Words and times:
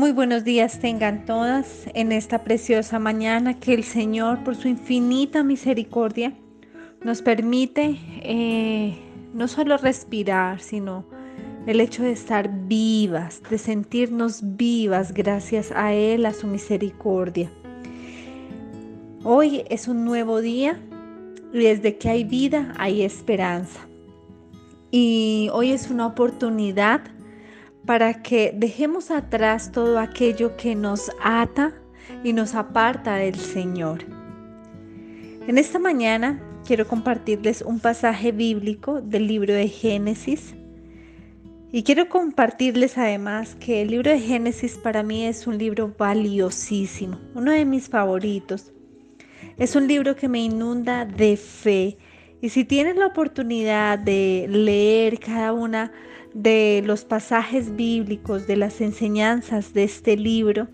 Muy 0.00 0.12
buenos 0.12 0.44
días 0.44 0.78
tengan 0.78 1.26
todas 1.26 1.84
en 1.92 2.10
esta 2.10 2.42
preciosa 2.42 2.98
mañana 2.98 3.60
que 3.60 3.74
el 3.74 3.84
Señor 3.84 4.42
por 4.44 4.56
su 4.56 4.66
infinita 4.66 5.44
misericordia 5.44 6.32
nos 7.04 7.20
permite 7.20 7.98
eh, 8.22 8.98
no 9.34 9.46
solo 9.46 9.76
respirar, 9.76 10.58
sino 10.62 11.04
el 11.66 11.82
hecho 11.82 12.02
de 12.02 12.12
estar 12.12 12.48
vivas, 12.66 13.42
de 13.50 13.58
sentirnos 13.58 14.40
vivas 14.56 15.12
gracias 15.12 15.70
a 15.70 15.92
Él, 15.92 16.24
a 16.24 16.32
su 16.32 16.46
misericordia. 16.46 17.50
Hoy 19.22 19.64
es 19.68 19.86
un 19.86 20.06
nuevo 20.06 20.40
día 20.40 20.80
y 21.52 21.58
desde 21.58 21.98
que 21.98 22.08
hay 22.08 22.24
vida 22.24 22.72
hay 22.78 23.02
esperanza. 23.02 23.80
Y 24.90 25.50
hoy 25.52 25.72
es 25.72 25.90
una 25.90 26.06
oportunidad 26.06 27.02
para 27.86 28.22
que 28.22 28.52
dejemos 28.54 29.10
atrás 29.10 29.72
todo 29.72 29.98
aquello 29.98 30.56
que 30.56 30.74
nos 30.74 31.10
ata 31.22 31.72
y 32.24 32.32
nos 32.32 32.54
aparta 32.54 33.16
del 33.16 33.36
Señor. 33.36 34.04
En 35.46 35.58
esta 35.58 35.78
mañana 35.78 36.40
quiero 36.66 36.86
compartirles 36.86 37.62
un 37.62 37.80
pasaje 37.80 38.32
bíblico 38.32 39.00
del 39.00 39.26
libro 39.26 39.54
de 39.54 39.68
Génesis 39.68 40.54
y 41.72 41.82
quiero 41.82 42.08
compartirles 42.08 42.98
además 42.98 43.54
que 43.54 43.82
el 43.82 43.88
libro 43.88 44.10
de 44.10 44.20
Génesis 44.20 44.76
para 44.76 45.02
mí 45.02 45.24
es 45.24 45.46
un 45.46 45.56
libro 45.56 45.94
valiosísimo, 45.96 47.18
uno 47.34 47.52
de 47.52 47.64
mis 47.64 47.88
favoritos. 47.88 48.72
Es 49.56 49.76
un 49.76 49.86
libro 49.86 50.16
que 50.16 50.28
me 50.28 50.40
inunda 50.40 51.04
de 51.04 51.36
fe 51.36 51.96
y 52.40 52.48
si 52.48 52.64
tienes 52.64 52.96
la 52.96 53.06
oportunidad 53.06 53.98
de 53.98 54.46
leer 54.48 55.18
cada 55.18 55.52
una 55.52 55.92
de 56.34 56.82
los 56.84 57.04
pasajes 57.04 57.74
bíblicos, 57.76 58.46
de 58.46 58.56
las 58.56 58.80
enseñanzas 58.80 59.72
de 59.74 59.84
este 59.84 60.16
libro, 60.16 60.68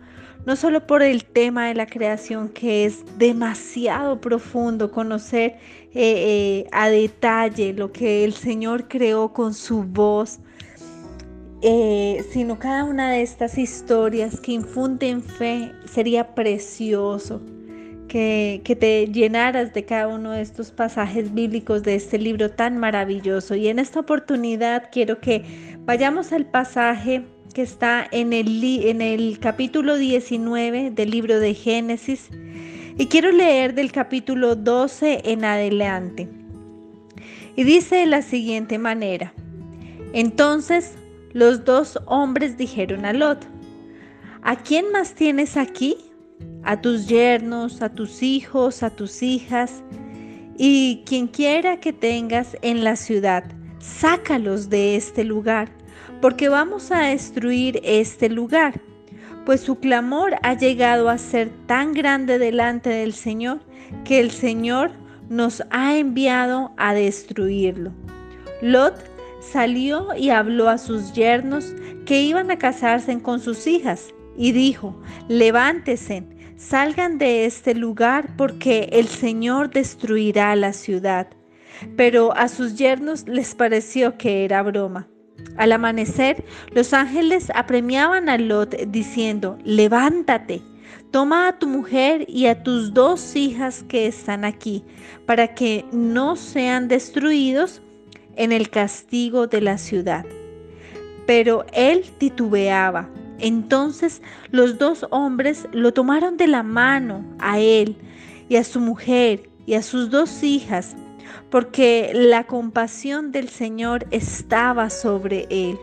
no 0.44 0.54
solo 0.54 0.86
por 0.86 1.02
el 1.02 1.24
tema 1.24 1.68
de 1.68 1.74
la 1.74 1.86
creación 1.86 2.48
que 2.48 2.84
es 2.84 3.04
demasiado 3.18 4.20
profundo, 4.20 4.92
conocer 4.92 5.56
eh, 5.92 6.64
eh, 6.64 6.66
a 6.72 6.88
detalle 6.88 7.72
lo 7.72 7.92
que 7.92 8.24
el 8.24 8.32
Señor 8.32 8.86
creó 8.86 9.32
con 9.32 9.54
su 9.54 9.82
voz, 9.82 10.38
eh, 11.62 12.24
sino 12.30 12.58
cada 12.58 12.84
una 12.84 13.10
de 13.10 13.22
estas 13.22 13.58
historias 13.58 14.40
que 14.40 14.52
infunden 14.52 15.22
fe 15.22 15.72
sería 15.86 16.34
precioso 16.34 17.40
que, 18.08 18.76
te 18.78 19.06
llenaras 19.06 19.72
de 19.74 19.84
cada 19.84 20.08
uno 20.08 20.32
de 20.32 20.42
estos 20.42 20.70
pasajes 20.70 21.32
bíblicos 21.34 21.82
de 21.82 21.94
este 21.94 22.18
libro 22.18 22.50
tan 22.50 22.78
maravilloso. 22.78 23.54
Y 23.54 23.68
en 23.68 23.78
esta 23.78 24.00
oportunidad 24.00 24.88
quiero 24.90 25.20
que 25.20 25.44
vayamos 25.84 26.32
al 26.32 26.46
pasaje 26.46 27.24
que 27.54 27.62
está 27.62 28.06
en 28.10 28.32
el, 28.32 28.62
en 28.84 29.00
el 29.00 29.38
capítulo 29.38 29.96
19 29.96 30.90
del 30.90 31.10
libro 31.10 31.40
de 31.40 31.54
Génesis. 31.54 32.28
Y 32.98 33.06
quiero 33.06 33.30
leer 33.30 33.74
del 33.74 33.92
capítulo 33.92 34.56
12 34.56 35.22
en 35.24 35.44
adelante. 35.44 36.28
Y 37.56 37.64
dice 37.64 37.96
de 37.96 38.06
la 38.06 38.22
siguiente 38.22 38.78
manera. 38.78 39.32
Entonces 40.12 40.94
los 41.32 41.64
dos 41.64 41.98
hombres 42.06 42.56
dijeron 42.56 43.04
a 43.04 43.12
Lot, 43.12 43.46
¿a 44.42 44.56
quién 44.56 44.90
más 44.92 45.14
tienes 45.14 45.56
aquí? 45.56 45.96
A 46.66 46.80
tus 46.80 47.06
yernos, 47.06 47.80
a 47.80 47.88
tus 47.88 48.22
hijos, 48.24 48.82
a 48.82 48.90
tus 48.90 49.22
hijas 49.22 49.82
y 50.58 51.04
quien 51.06 51.28
quiera 51.28 51.78
que 51.78 51.92
tengas 51.92 52.56
en 52.60 52.82
la 52.82 52.96
ciudad, 52.96 53.44
sácalos 53.78 54.68
de 54.68 54.96
este 54.96 55.22
lugar, 55.22 55.68
porque 56.20 56.48
vamos 56.48 56.90
a 56.90 57.02
destruir 57.02 57.80
este 57.84 58.28
lugar, 58.28 58.80
pues 59.44 59.60
su 59.60 59.76
clamor 59.76 60.34
ha 60.42 60.54
llegado 60.54 61.08
a 61.08 61.18
ser 61.18 61.50
tan 61.66 61.92
grande 61.92 62.38
delante 62.38 62.90
del 62.90 63.12
Señor 63.12 63.60
que 64.04 64.18
el 64.18 64.32
Señor 64.32 64.90
nos 65.28 65.62
ha 65.70 65.96
enviado 65.96 66.72
a 66.78 66.94
destruirlo. 66.94 67.92
Lot 68.60 68.94
salió 69.40 70.08
y 70.16 70.30
habló 70.30 70.68
a 70.68 70.78
sus 70.78 71.12
yernos 71.12 71.72
que 72.06 72.22
iban 72.22 72.50
a 72.50 72.58
casarse 72.58 73.20
con 73.22 73.38
sus 73.38 73.68
hijas 73.68 74.12
y 74.36 74.50
dijo, 74.50 75.00
levántese, 75.28 76.24
salgan 76.56 77.18
de 77.18 77.44
este 77.44 77.74
lugar 77.74 78.36
porque 78.36 78.88
el 78.92 79.08
Señor 79.08 79.70
destruirá 79.70 80.54
la 80.56 80.72
ciudad. 80.72 81.28
Pero 81.96 82.34
a 82.34 82.48
sus 82.48 82.76
yernos 82.76 83.28
les 83.28 83.54
pareció 83.54 84.16
que 84.16 84.44
era 84.44 84.62
broma. 84.62 85.08
Al 85.56 85.72
amanecer, 85.72 86.44
los 86.72 86.92
ángeles 86.92 87.50
apremiaban 87.54 88.28
a 88.28 88.38
Lot 88.38 88.74
diciendo, 88.88 89.58
levántate, 89.64 90.62
toma 91.10 91.48
a 91.48 91.58
tu 91.58 91.66
mujer 91.66 92.24
y 92.28 92.46
a 92.46 92.62
tus 92.62 92.94
dos 92.94 93.36
hijas 93.36 93.82
que 93.84 94.06
están 94.06 94.44
aquí, 94.44 94.84
para 95.26 95.54
que 95.54 95.84
no 95.92 96.36
sean 96.36 96.88
destruidos 96.88 97.82
en 98.36 98.52
el 98.52 98.70
castigo 98.70 99.46
de 99.46 99.60
la 99.60 99.76
ciudad. 99.76 100.24
Pero 101.26 101.66
él 101.72 102.04
titubeaba 102.18 103.08
entonces 103.38 104.22
los 104.50 104.78
dos 104.78 105.06
hombres 105.10 105.68
lo 105.72 105.92
tomaron 105.92 106.36
de 106.36 106.46
la 106.46 106.62
mano 106.62 107.24
a 107.38 107.58
él 107.58 107.96
y 108.48 108.56
a 108.56 108.64
su 108.64 108.80
mujer 108.80 109.48
y 109.66 109.74
a 109.74 109.82
sus 109.82 110.10
dos 110.10 110.42
hijas, 110.42 110.96
porque 111.50 112.12
la 112.14 112.44
compasión 112.44 113.32
del 113.32 113.48
Señor 113.48 114.06
estaba 114.10 114.90
sobre 114.90 115.46
él. 115.50 115.78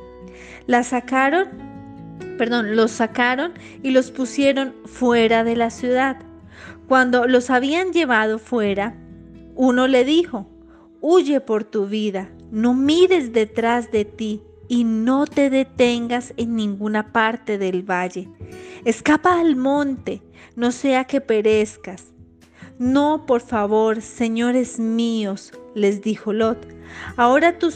La 0.67 0.83
sacaron, 0.83 1.47
perdón, 2.37 2.75
los 2.75 2.91
sacaron 2.91 3.53
y 3.83 3.91
los 3.91 4.11
pusieron 4.11 4.73
fuera 4.85 5.43
de 5.43 5.55
la 5.55 5.69
ciudad. 5.69 6.17
Cuando 6.87 7.27
los 7.27 7.49
habían 7.49 7.91
llevado 7.91 8.39
fuera, 8.39 8.95
uno 9.55 9.87
le 9.87 10.05
dijo, 10.05 10.47
huye 11.01 11.41
por 11.41 11.63
tu 11.63 11.87
vida, 11.87 12.29
no 12.51 12.73
mires 12.73 13.33
detrás 13.33 13.91
de 13.91 14.05
ti 14.05 14.41
y 14.67 14.83
no 14.83 15.25
te 15.25 15.49
detengas 15.49 16.33
en 16.37 16.55
ninguna 16.55 17.11
parte 17.11 17.57
del 17.57 17.83
valle. 17.83 18.29
Escapa 18.85 19.39
al 19.39 19.55
monte, 19.55 20.21
no 20.55 20.71
sea 20.71 21.05
que 21.05 21.21
perezcas. 21.21 22.13
No, 22.79 23.25
por 23.25 23.41
favor, 23.41 24.01
señores 24.01 24.79
míos, 24.79 25.51
les 25.75 26.01
dijo 26.01 26.33
Lot. 26.33 26.67
Ahora 27.17 27.57
tu, 27.59 27.71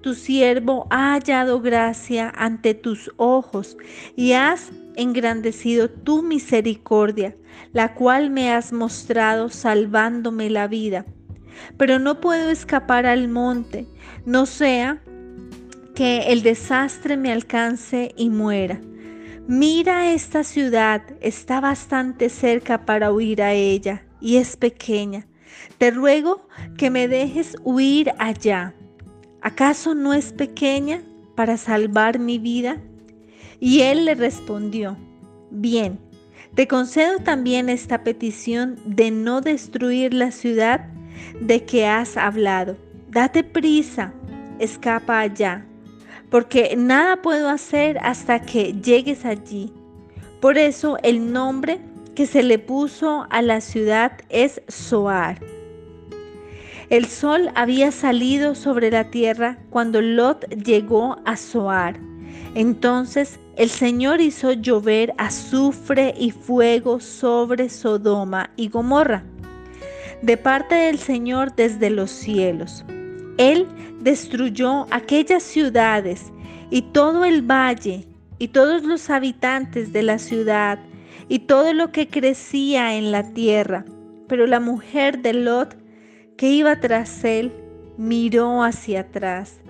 tu 0.00 0.14
siervo 0.14 0.86
ha 0.90 1.12
hallado 1.12 1.60
gracia 1.60 2.32
ante 2.36 2.74
tus 2.74 3.10
ojos 3.16 3.76
y 4.14 4.32
has 4.32 4.70
engrandecido 4.96 5.90
tu 5.90 6.22
misericordia, 6.22 7.36
la 7.72 7.94
cual 7.94 8.30
me 8.30 8.52
has 8.52 8.72
mostrado 8.72 9.48
salvándome 9.48 10.50
la 10.50 10.68
vida. 10.68 11.06
Pero 11.76 11.98
no 11.98 12.20
puedo 12.20 12.50
escapar 12.50 13.06
al 13.06 13.28
monte, 13.28 13.86
no 14.24 14.46
sea 14.46 15.02
que 15.94 16.32
el 16.32 16.42
desastre 16.42 17.16
me 17.16 17.32
alcance 17.32 18.12
y 18.16 18.30
muera. 18.30 18.80
Mira 19.46 20.12
esta 20.12 20.44
ciudad, 20.44 21.02
está 21.20 21.60
bastante 21.60 22.28
cerca 22.28 22.86
para 22.86 23.12
huir 23.12 23.42
a 23.42 23.52
ella 23.52 24.04
y 24.20 24.36
es 24.36 24.56
pequeña. 24.56 25.26
Te 25.78 25.90
ruego 25.90 26.46
que 26.78 26.90
me 26.90 27.08
dejes 27.08 27.56
huir 27.62 28.12
allá. 28.18 28.74
¿Acaso 29.42 29.94
no 29.94 30.14
es 30.14 30.32
pequeña 30.32 31.02
para 31.34 31.56
salvar 31.56 32.18
mi 32.18 32.38
vida? 32.38 32.78
Y 33.60 33.80
él 33.80 34.04
le 34.04 34.14
respondió, 34.14 34.96
bien, 35.50 35.98
te 36.54 36.68
concedo 36.68 37.18
también 37.18 37.68
esta 37.68 38.04
petición 38.04 38.78
de 38.86 39.10
no 39.10 39.40
destruir 39.40 40.14
la 40.14 40.30
ciudad 40.30 40.88
de 41.40 41.64
que 41.64 41.86
has 41.86 42.16
hablado. 42.16 42.76
Date 43.10 43.44
prisa, 43.44 44.12
escapa 44.58 45.20
allá 45.20 45.66
porque 46.32 46.74
nada 46.78 47.20
puedo 47.20 47.50
hacer 47.50 47.98
hasta 48.00 48.40
que 48.40 48.72
llegues 48.72 49.26
allí. 49.26 49.70
Por 50.40 50.56
eso 50.56 50.96
el 51.02 51.30
nombre 51.30 51.78
que 52.14 52.26
se 52.26 52.42
le 52.42 52.58
puso 52.58 53.26
a 53.28 53.42
la 53.42 53.60
ciudad 53.60 54.12
es 54.30 54.62
Zoar. 54.70 55.38
El 56.88 57.04
sol 57.04 57.50
había 57.54 57.92
salido 57.92 58.54
sobre 58.54 58.90
la 58.90 59.10
tierra 59.10 59.58
cuando 59.68 60.00
Lot 60.00 60.48
llegó 60.64 61.18
a 61.26 61.36
Zoar. 61.36 62.00
Entonces 62.54 63.38
el 63.56 63.68
Señor 63.68 64.22
hizo 64.22 64.52
llover 64.52 65.12
azufre 65.18 66.14
y 66.18 66.30
fuego 66.30 66.98
sobre 66.98 67.68
Sodoma 67.68 68.48
y 68.56 68.70
Gomorra, 68.70 69.22
de 70.22 70.38
parte 70.38 70.76
del 70.76 70.98
Señor 70.98 71.54
desde 71.54 71.90
los 71.90 72.10
cielos. 72.10 72.86
Él 73.38 73.66
destruyó 74.00 74.86
aquellas 74.90 75.42
ciudades 75.42 76.32
y 76.70 76.82
todo 76.82 77.24
el 77.24 77.42
valle 77.42 78.06
y 78.38 78.48
todos 78.48 78.82
los 78.84 79.10
habitantes 79.10 79.92
de 79.92 80.02
la 80.02 80.18
ciudad 80.18 80.78
y 81.28 81.40
todo 81.40 81.72
lo 81.72 81.92
que 81.92 82.08
crecía 82.08 82.96
en 82.96 83.12
la 83.12 83.32
tierra. 83.32 83.84
Pero 84.28 84.46
la 84.46 84.60
mujer 84.60 85.20
de 85.20 85.32
Lot 85.32 85.76
que 86.36 86.50
iba 86.50 86.80
tras 86.80 87.24
él 87.24 87.52
miró 87.96 88.62
hacia 88.62 89.00
atrás 89.00 89.60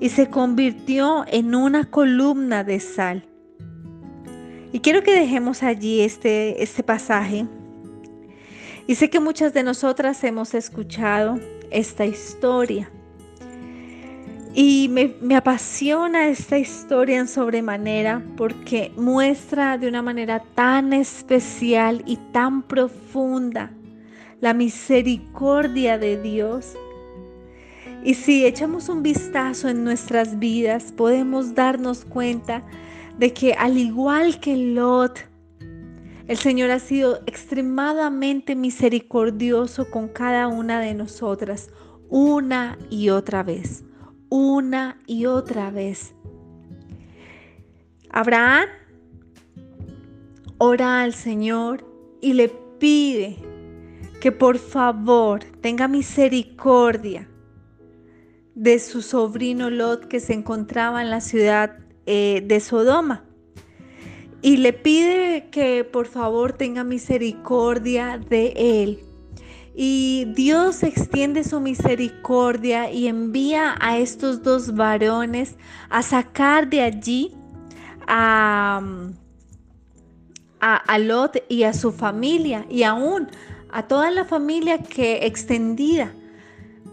y 0.00 0.08
se 0.08 0.28
convirtió 0.30 1.24
en 1.28 1.54
una 1.54 1.84
columna 1.84 2.64
de 2.64 2.80
sal. 2.80 3.24
Y 4.72 4.80
quiero 4.80 5.02
que 5.02 5.12
dejemos 5.12 5.62
allí 5.62 6.00
este, 6.00 6.62
este 6.62 6.82
pasaje. 6.82 7.46
Y 8.86 8.94
sé 8.94 9.10
que 9.10 9.20
muchas 9.20 9.54
de 9.54 9.62
nosotras 9.62 10.22
hemos 10.24 10.54
escuchado 10.54 11.38
esta 11.70 12.04
historia. 12.06 12.90
Y 14.54 14.88
me, 14.88 15.14
me, 15.20 15.36
apasiona 15.36 16.28
esta 16.28 16.58
historia 16.58 17.18
en 17.18 17.28
sobremanera 17.28 18.22
porque 18.36 18.92
muestra 18.96 19.78
de 19.78 19.88
una 19.88 20.02
manera 20.02 20.42
tan 20.54 20.92
especial 20.92 22.02
y 22.06 22.16
tan 22.32 22.62
profunda 22.62 23.70
la 24.40 24.54
misericordia 24.54 25.98
de 25.98 26.20
Dios. 26.20 26.74
Y 28.04 28.14
si 28.14 28.46
echamos 28.46 28.88
un 28.88 29.02
vistazo 29.02 29.68
en 29.68 29.84
nuestras 29.84 30.38
vidas, 30.38 30.92
podemos 30.92 31.54
darnos 31.54 32.04
cuenta 32.04 32.64
de 33.18 33.32
que 33.32 33.54
al 33.54 33.76
igual 33.76 34.38
que 34.40 34.56
Lot, 34.56 35.26
el 36.28 36.36
Señor 36.36 36.70
ha 36.70 36.78
sido 36.78 37.20
extremadamente 37.26 38.54
misericordioso 38.54 39.90
con 39.90 40.08
cada 40.08 40.46
una 40.46 40.80
de 40.80 40.94
nosotras, 40.94 41.70
una 42.08 42.78
y 42.90 43.08
otra 43.08 43.42
vez, 43.42 43.82
una 44.28 44.98
y 45.06 45.26
otra 45.26 45.70
vez. 45.70 46.14
Abraham 48.10 48.68
ora 50.58 51.02
al 51.02 51.14
Señor 51.14 51.84
y 52.20 52.32
le 52.32 52.48
pide 52.78 53.36
que 54.20 54.32
por 54.32 54.58
favor 54.58 55.44
tenga 55.60 55.88
misericordia 55.88 57.28
de 58.54 58.80
su 58.80 59.02
sobrino 59.02 59.70
Lot 59.70 60.08
que 60.08 60.18
se 60.18 60.32
encontraba 60.32 61.00
en 61.00 61.10
la 61.10 61.20
ciudad 61.20 61.78
eh, 62.06 62.42
de 62.44 62.58
Sodoma. 62.60 63.24
Y 64.42 64.56
le 64.58 64.72
pide 64.72 65.48
que 65.50 65.84
por 65.84 66.06
favor 66.06 66.52
tenga 66.52 66.82
misericordia 66.84 68.18
de 68.18 68.82
él. 68.82 69.07
Y 69.80 70.24
Dios 70.34 70.82
extiende 70.82 71.44
su 71.44 71.60
misericordia 71.60 72.90
y 72.90 73.06
envía 73.06 73.76
a 73.78 73.96
estos 73.98 74.42
dos 74.42 74.74
varones 74.74 75.54
a 75.88 76.02
sacar 76.02 76.68
de 76.68 76.82
allí 76.82 77.36
a, 78.08 78.82
a, 80.58 80.98
Lot 80.98 81.44
y 81.48 81.62
a 81.62 81.72
su 81.74 81.92
familia 81.92 82.66
y 82.68 82.82
aún 82.82 83.28
a 83.70 83.86
toda 83.86 84.10
la 84.10 84.24
familia 84.24 84.78
que 84.78 85.24
extendida 85.24 86.12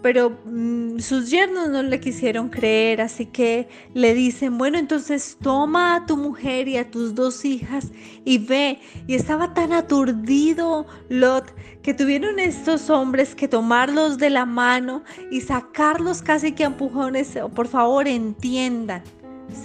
pero 0.06 0.38
mm, 0.46 1.00
sus 1.00 1.32
yernos 1.32 1.70
no 1.70 1.82
le 1.82 2.00
quisieron 2.00 2.50
creer, 2.50 3.02
así 3.02 3.26
que 3.26 3.68
le 3.96 4.14
dicen, 4.14 4.60
bueno, 4.60 4.78
entonces 4.78 5.36
toma 5.42 5.96
a 5.96 6.06
tu 6.06 6.16
mujer 6.16 6.68
y 6.68 6.78
a 6.78 6.92
tus 6.92 7.16
dos 7.16 7.44
hijas 7.44 7.88
y 8.24 8.38
ve. 8.38 8.80
Y 9.08 9.16
estaba 9.16 9.56
tan 9.56 9.74
aturdido 9.74 10.86
Lot 11.10 11.52
que 11.82 11.96
tuvieron 11.96 12.38
estos 12.38 12.92
hombres 12.92 13.34
que 13.34 13.48
tomarlos 13.48 14.20
de 14.20 14.30
la 14.30 14.46
mano 14.46 15.04
y 15.32 15.42
sacarlos 15.42 16.22
casi 16.22 16.52
que 16.52 16.66
a 16.66 16.68
empujones, 16.68 17.40
por 17.56 17.68
favor 17.68 18.08
entiendan, 18.08 19.02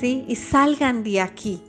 ¿sí? 0.00 0.24
Y 0.26 0.36
salgan 0.36 1.04
de 1.04 1.20
aquí. 1.20 1.60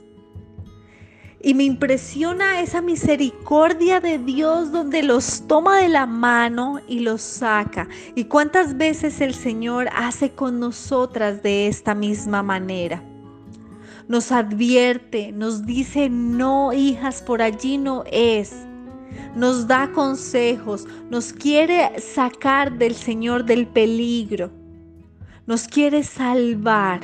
Y 1.44 1.54
me 1.54 1.64
impresiona 1.64 2.60
esa 2.60 2.80
misericordia 2.80 4.00
de 4.00 4.18
Dios 4.18 4.70
donde 4.70 5.02
los 5.02 5.46
toma 5.48 5.78
de 5.78 5.88
la 5.88 6.06
mano 6.06 6.80
y 6.86 7.00
los 7.00 7.20
saca. 7.20 7.88
Y 8.14 8.24
cuántas 8.24 8.76
veces 8.76 9.20
el 9.20 9.34
Señor 9.34 9.88
hace 9.92 10.30
con 10.30 10.60
nosotras 10.60 11.42
de 11.42 11.66
esta 11.66 11.96
misma 11.96 12.44
manera. 12.44 13.02
Nos 14.06 14.30
advierte, 14.30 15.32
nos 15.32 15.66
dice, 15.66 16.08
no, 16.08 16.72
hijas, 16.72 17.22
por 17.22 17.42
allí 17.42 17.76
no 17.76 18.04
es. 18.10 18.54
Nos 19.34 19.66
da 19.66 19.90
consejos, 19.92 20.86
nos 21.10 21.32
quiere 21.32 21.98
sacar 22.00 22.78
del 22.78 22.94
Señor 22.94 23.44
del 23.44 23.66
peligro. 23.66 24.50
Nos 25.46 25.66
quiere 25.66 26.04
salvar. 26.04 27.00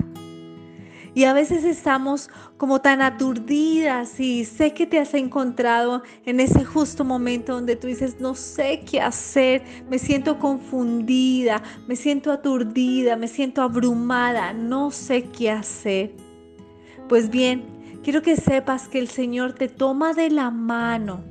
Y 1.19 1.25
a 1.25 1.33
veces 1.33 1.65
estamos 1.65 2.31
como 2.59 2.81
tan 2.81 3.03
aturdidas 3.03 4.21
y 4.21 4.45
sé 4.45 4.73
que 4.73 4.87
te 4.87 5.01
has 5.01 5.15
encontrado 5.15 6.05
en 6.25 6.39
ese 6.39 6.65
justo 6.65 7.05
momento 7.05 7.55
donde 7.55 7.75
tú 7.75 7.89
dices, 7.89 8.21
no 8.21 8.37
sé 8.37 8.85
qué 8.89 9.01
hacer, 9.01 9.65
me 9.91 9.99
siento 9.99 10.39
confundida, 10.39 11.61
me 11.89 11.97
siento 11.97 12.31
aturdida, 12.31 13.17
me 13.17 13.27
siento 13.27 13.63
abrumada, 13.63 14.53
no 14.53 14.93
sé 14.93 15.25
qué 15.25 15.51
hacer. 15.51 16.13
Pues 17.09 17.31
bien, 17.31 17.65
quiero 18.05 18.23
que 18.23 18.37
sepas 18.37 18.87
que 18.87 19.01
el 19.01 19.09
Señor 19.09 19.55
te 19.55 19.67
toma 19.67 20.15
de 20.15 20.31
la 20.31 20.53
mano, 20.53 21.25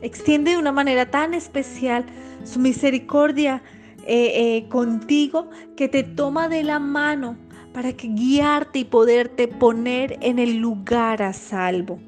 extiende 0.00 0.50
de 0.50 0.56
una 0.56 0.72
manera 0.72 1.12
tan 1.12 1.32
especial 1.32 2.04
su 2.42 2.58
misericordia 2.58 3.62
eh, 4.04 4.32
eh, 4.34 4.68
contigo 4.68 5.48
que 5.76 5.86
te 5.86 6.02
toma 6.02 6.48
de 6.48 6.64
la 6.64 6.80
mano 6.80 7.36
para 7.72 7.92
que 7.94 8.08
guiarte 8.08 8.80
y 8.80 8.84
poderte 8.84 9.48
poner 9.48 10.18
en 10.20 10.38
el 10.38 10.56
lugar 10.56 11.22
a 11.22 11.32
salvo. 11.32 11.98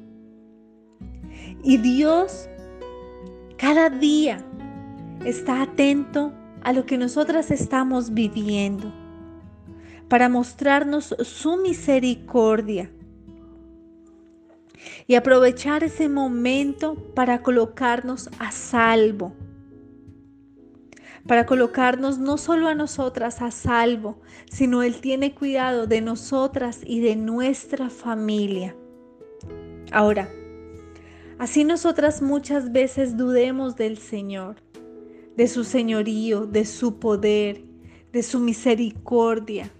Y 1.63 1.77
Dios 1.77 2.49
cada 3.57 3.89
día 3.89 4.45
está 5.23 5.61
atento 5.61 6.33
a 6.61 6.73
lo 6.73 6.85
que 6.85 6.97
nosotras 6.97 7.51
estamos 7.51 8.13
viviendo 8.13 8.91
para 10.07 10.29
mostrarnos 10.29 11.15
su 11.23 11.57
misericordia 11.57 12.91
y 15.07 15.15
aprovechar 15.15 15.83
ese 15.83 16.09
momento 16.09 16.95
para 17.15 17.41
colocarnos 17.41 18.29
a 18.39 18.51
salvo 18.51 19.33
para 21.27 21.45
colocarnos 21.45 22.19
no 22.19 22.37
solo 22.37 22.67
a 22.67 22.75
nosotras 22.75 23.41
a 23.41 23.51
salvo, 23.51 24.19
sino 24.49 24.83
Él 24.83 25.01
tiene 25.01 25.33
cuidado 25.33 25.87
de 25.87 26.01
nosotras 26.01 26.81
y 26.85 26.99
de 26.99 27.15
nuestra 27.15 27.89
familia. 27.89 28.75
Ahora, 29.91 30.29
así 31.39 31.63
nosotras 31.63 32.21
muchas 32.21 32.71
veces 32.71 33.17
dudemos 33.17 33.75
del 33.75 33.97
Señor, 33.97 34.57
de 35.35 35.47
su 35.47 35.63
señorío, 35.63 36.45
de 36.45 36.65
su 36.65 36.99
poder, 36.99 37.63
de 38.11 38.23
su 38.23 38.39
misericordia, 38.39 39.71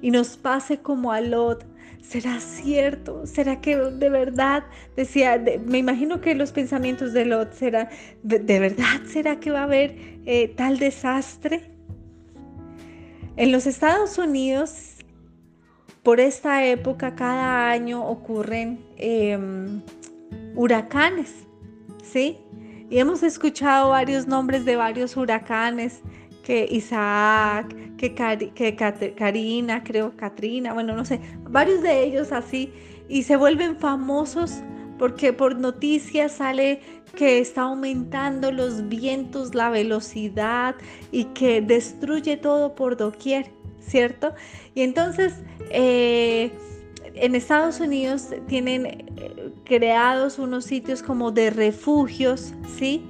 y 0.00 0.10
nos 0.10 0.36
pase 0.36 0.78
como 0.78 1.12
a 1.12 1.20
Lot, 1.20 1.64
¿será 2.02 2.40
cierto? 2.40 3.26
¿Será 3.26 3.60
que 3.60 3.76
de 3.76 4.10
verdad? 4.10 4.64
Decía, 4.96 5.42
me 5.64 5.78
imagino 5.78 6.20
que 6.20 6.34
los 6.34 6.52
pensamientos 6.52 7.12
de 7.12 7.24
Lot 7.24 7.54
serán, 7.54 7.88
¿de, 8.22 8.58
verdad 8.58 9.02
será 9.06 9.40
que 9.40 9.50
va 9.50 9.60
a 9.60 9.64
haber 9.64 9.96
eh, 10.26 10.52
tal 10.56 10.78
desastre? 10.78 11.70
En 13.36 13.50
los 13.50 13.66
Estados 13.66 14.18
Unidos, 14.18 14.96
por 16.02 16.20
esta 16.20 16.66
época, 16.66 17.14
cada 17.14 17.70
año 17.70 18.04
ocurren 18.06 18.84
em, 18.98 19.80
huracanes, 20.54 21.32
¿sí? 22.02 22.38
Y 22.90 22.98
hemos 22.98 23.22
escuchado 23.22 23.90
varios 23.90 24.26
nombres 24.26 24.66
de 24.66 24.76
varios 24.76 25.16
huracanes 25.16 26.02
que 26.42 26.66
Isaac, 26.70 27.74
que, 27.96 28.14
que 28.54 29.14
Karina, 29.16 29.82
creo, 29.84 30.16
Katrina, 30.16 30.72
bueno, 30.72 30.94
no 30.94 31.04
sé, 31.04 31.20
varios 31.48 31.82
de 31.82 32.04
ellos 32.04 32.32
así, 32.32 32.72
y 33.08 33.22
se 33.22 33.36
vuelven 33.36 33.76
famosos 33.76 34.62
porque 34.98 35.32
por 35.32 35.56
noticias 35.56 36.32
sale 36.32 36.80
que 37.16 37.40
está 37.40 37.62
aumentando 37.62 38.52
los 38.52 38.88
vientos, 38.88 39.54
la 39.54 39.68
velocidad 39.70 40.76
y 41.10 41.24
que 41.24 41.60
destruye 41.60 42.36
todo 42.36 42.74
por 42.74 42.96
doquier, 42.96 43.50
¿cierto? 43.80 44.32
Y 44.74 44.82
entonces 44.82 45.34
eh, 45.70 46.52
en 47.14 47.34
Estados 47.34 47.80
Unidos 47.80 48.28
tienen 48.46 48.86
eh, 48.86 49.52
creados 49.64 50.38
unos 50.38 50.64
sitios 50.64 51.02
como 51.02 51.32
de 51.32 51.50
refugios, 51.50 52.54
¿sí? 52.78 53.04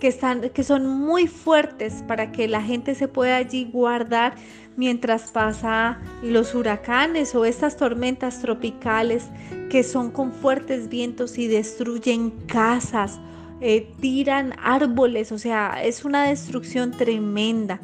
Que, 0.00 0.08
están, 0.08 0.50
que 0.50 0.62
son 0.62 0.86
muy 0.86 1.26
fuertes 1.26 2.04
para 2.06 2.32
que 2.32 2.48
la 2.48 2.62
gente 2.62 2.94
se 2.94 3.08
pueda 3.08 3.36
allí 3.36 3.64
guardar 3.64 4.34
mientras 4.76 5.32
pasa 5.32 5.98
los 6.22 6.54
huracanes 6.54 7.34
o 7.34 7.44
estas 7.44 7.76
tormentas 7.76 8.40
tropicales 8.40 9.24
que 9.70 9.82
son 9.82 10.10
con 10.10 10.32
fuertes 10.32 10.88
vientos 10.88 11.38
y 11.38 11.48
destruyen 11.48 12.30
casas, 12.46 13.18
eh, 13.60 13.90
tiran 14.00 14.54
árboles, 14.62 15.32
o 15.32 15.38
sea, 15.38 15.82
es 15.82 16.04
una 16.04 16.24
destrucción 16.24 16.90
tremenda. 16.90 17.80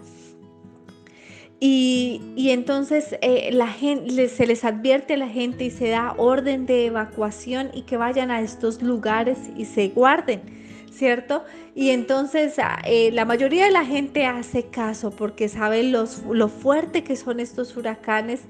Y, 1.65 2.51
entonces 2.51 3.17
eh, 3.23 3.51
la 3.53 3.69
gente, 3.69 4.29
se 4.29 4.49
les 4.49 4.65
advierte 4.65 5.15
a 5.15 5.17
la 5.17 5.29
gente 5.29 5.67
y 5.67 5.71
se 5.71 5.91
da 5.91 6.13
orden 6.19 6.67
de 6.67 6.87
evacuación 6.87 7.71
y 7.73 7.83
que 7.83 7.97
vayan 7.97 8.33
a 8.33 8.41
estos 8.41 8.83
lugares 8.83 9.39
y 9.57 9.67
se 9.67 9.89
guarden. 9.89 10.62
¿Cierto? 10.93 11.45
Y 11.75 11.91
entonces 11.91 12.59
ah, 12.59 12.81
eh, 12.85 13.11
la 13.13 13.25
mayoría 13.25 13.65
de 13.65 13.71
la 13.71 13.85
gente 13.85 14.27
hace 14.27 14.67
caso 14.67 15.11
porque 15.11 15.49
sabe 15.49 15.83
los, 15.83 16.23
lo 16.31 16.49
fuerte 16.49 17.03
que 17.03 17.17
son 17.17 17.41
estos 17.41 17.77
huracanes 17.77 18.41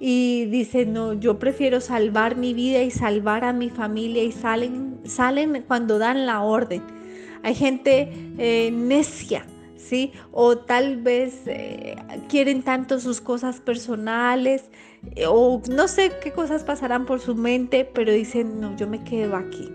y 0.00 0.46
dice, 0.46 0.86
no, 0.86 1.14
yo 1.14 1.38
prefiero 1.38 1.80
salvar 1.80 2.36
mi 2.36 2.54
vida 2.54 2.82
y 2.82 2.90
salvar 2.90 3.44
a 3.44 3.52
mi 3.52 3.68
familia 3.68 4.22
y 4.22 4.30
salen, 4.30 5.00
salen 5.04 5.64
cuando 5.66 5.98
dan 5.98 6.24
la 6.24 6.42
orden. 6.42 6.82
Hay 7.42 7.54
gente 7.54 8.08
eh, 8.38 8.70
necia, 8.72 9.44
¿sí? 9.76 10.12
O 10.30 10.58
tal 10.58 11.02
vez 11.02 11.42
eh, 11.46 11.96
quieren 12.28 12.62
tanto 12.62 13.00
sus 13.00 13.20
cosas 13.20 13.60
personales 13.60 14.64
o 15.26 15.62
no 15.70 15.88
sé 15.88 16.12
qué 16.22 16.32
cosas 16.32 16.64
pasarán 16.64 17.06
por 17.06 17.20
su 17.20 17.34
mente, 17.34 17.84
pero 17.84 18.12
dicen, 18.12 18.60
no, 18.60 18.76
yo 18.76 18.88
me 18.88 19.02
quedo 19.02 19.36
aquí 19.36 19.68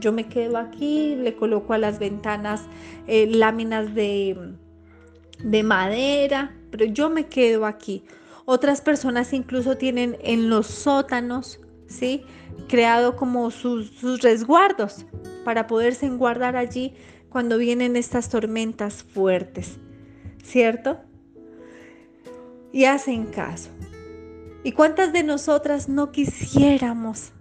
yo 0.00 0.12
me 0.12 0.28
quedo 0.28 0.58
aquí, 0.58 1.16
le 1.16 1.34
coloco 1.34 1.72
a 1.72 1.78
las 1.78 1.98
ventanas 1.98 2.62
eh, 3.06 3.26
láminas 3.26 3.94
de, 3.94 4.54
de 5.42 5.62
madera, 5.62 6.54
pero 6.70 6.84
yo 6.84 7.10
me 7.10 7.26
quedo 7.26 7.66
aquí. 7.66 8.04
Otras 8.44 8.80
personas 8.80 9.32
incluso 9.32 9.76
tienen 9.76 10.16
en 10.22 10.48
los 10.48 10.66
sótanos, 10.66 11.60
¿sí? 11.86 12.22
Creado 12.68 13.16
como 13.16 13.50
sus, 13.50 13.90
sus 13.90 14.22
resguardos 14.22 15.04
para 15.44 15.66
poderse 15.66 16.08
guardar 16.08 16.56
allí 16.56 16.94
cuando 17.28 17.58
vienen 17.58 17.96
estas 17.96 18.30
tormentas 18.30 19.02
fuertes, 19.02 19.78
¿cierto? 20.42 20.98
Y 22.72 22.84
hacen 22.84 23.26
caso. 23.26 23.70
¿Y 24.64 24.72
cuántas 24.72 25.12
de 25.12 25.22
nosotras 25.22 25.88
no 25.88 26.10
quisiéramos 26.10 27.32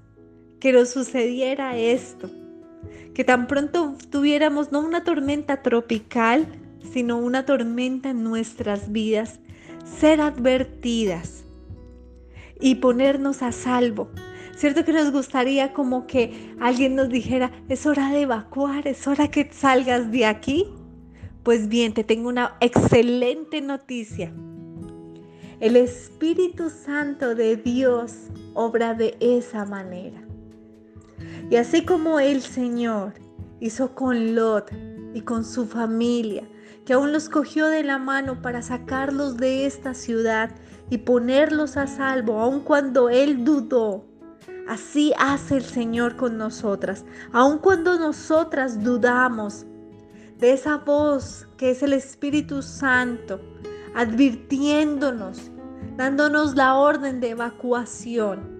que 0.59 0.71
nos 0.71 0.89
sucediera 0.89 1.77
esto? 1.77 2.29
Que 3.13 3.24
tan 3.24 3.48
pronto 3.48 3.96
tuviéramos 4.10 4.72
no 4.72 4.79
una 4.79 5.03
tormenta 5.03 5.62
tropical, 5.62 6.46
sino 6.91 7.17
una 7.17 7.46
tormenta 7.46 8.12
en 8.12 8.24
nuestras 8.24 8.91
vidas, 8.91 9.39
ser 10.00 10.22
advertidas 10.22 11.43
y 12.60 12.75
ponernos 12.75 13.41
a 13.41 13.51
salvo. 13.51 14.10
¿Cierto 14.55 14.84
que 14.84 14.93
nos 14.93 15.12
gustaría 15.12 15.74
como 15.74 16.07
que 16.07 16.55
alguien 16.60 16.96
nos 16.96 17.10
dijera, 17.10 17.51
es 17.69 17.86
hora 17.86 18.12
de 18.12 18.22
evacuar, 18.22 18.88
es 18.88 19.05
hora 19.07 19.29
que 19.29 19.50
salgas 19.51 20.12
de 20.12 20.25
aquí? 20.25 20.65
Pues 21.43 21.67
bien, 21.67 21.93
te 21.93 22.03
tengo 22.03 22.27
una 22.29 22.55
excelente 22.60 23.62
noticia. 23.62 24.34
El 25.60 25.75
Espíritu 25.75 26.69
Santo 26.69 27.36
de 27.36 27.55
Dios 27.55 28.13
obra 28.53 28.93
de 28.93 29.15
esa 29.19 29.65
manera. 29.65 30.26
Y 31.49 31.55
así 31.55 31.85
como 31.85 32.19
el 32.19 32.41
Señor 32.41 33.13
hizo 33.61 33.95
con 33.95 34.35
Lot 34.35 34.69
y 35.13 35.21
con 35.21 35.45
su 35.45 35.65
familia, 35.65 36.43
que 36.85 36.93
aún 36.93 37.13
los 37.13 37.29
cogió 37.29 37.67
de 37.67 37.83
la 37.83 37.97
mano 37.97 38.41
para 38.41 38.61
sacarlos 38.61 39.37
de 39.37 39.65
esta 39.65 39.93
ciudad 39.93 40.51
y 40.89 40.99
ponerlos 40.99 41.77
a 41.77 41.87
salvo, 41.87 42.39
aun 42.39 42.59
cuando 42.59 43.09
Él 43.09 43.45
dudó. 43.45 44.05
Así 44.67 45.13
hace 45.17 45.57
el 45.57 45.63
Señor 45.63 46.17
con 46.17 46.37
nosotras, 46.37 47.05
aun 47.31 47.59
cuando 47.59 47.97
nosotras 47.97 48.83
dudamos 48.83 49.65
de 50.39 50.51
esa 50.51 50.77
voz 50.77 51.47
que 51.55 51.71
es 51.71 51.81
el 51.81 51.93
Espíritu 51.93 52.61
Santo, 52.61 53.39
advirtiéndonos, 53.95 55.49
dándonos 55.95 56.55
la 56.55 56.75
orden 56.75 57.21
de 57.21 57.29
evacuación. 57.29 58.56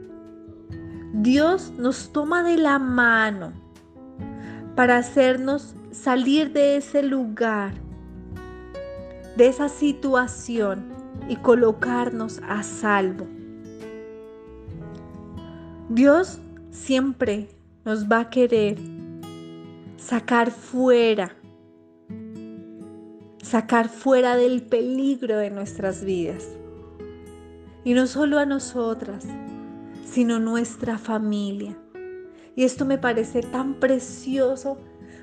Dios 1.14 1.72
nos 1.78 2.12
toma 2.12 2.44
de 2.44 2.58
la 2.58 2.80
mano 2.80 3.54
para 4.76 4.98
hacernos 4.98 5.76
salir 5.92 6.52
de 6.52 6.78
ese 6.78 7.02
lugar, 7.02 7.74
de 9.36 9.48
esa 9.48 9.70
situación 9.70 10.86
y 11.30 11.38
colocarnos 11.38 12.42
a 12.48 12.62
salvo. 12.64 13.26
Dios 15.90 16.40
siempre 16.70 17.50
nos 17.86 18.06
va 18.06 18.20
a 18.20 18.30
querer 18.30 18.78
sacar 19.96 20.52
fuera, 20.52 21.36
sacar 23.42 23.88
fuera 23.90 24.36
del 24.36 24.62
peligro 24.62 25.38
de 25.38 25.50
nuestras 25.50 26.04
vidas. 26.04 26.50
Y 27.84 27.94
no 27.94 28.06
solo 28.06 28.38
a 28.38 28.46
nosotras, 28.46 29.26
sino 30.18 30.40
nuestra 30.40 30.98
familia. 30.98 31.78
Y 32.56 32.64
esto 32.64 32.86
me 32.86 32.98
parece 32.98 33.44
tan 33.44 33.76
precioso 33.76 34.80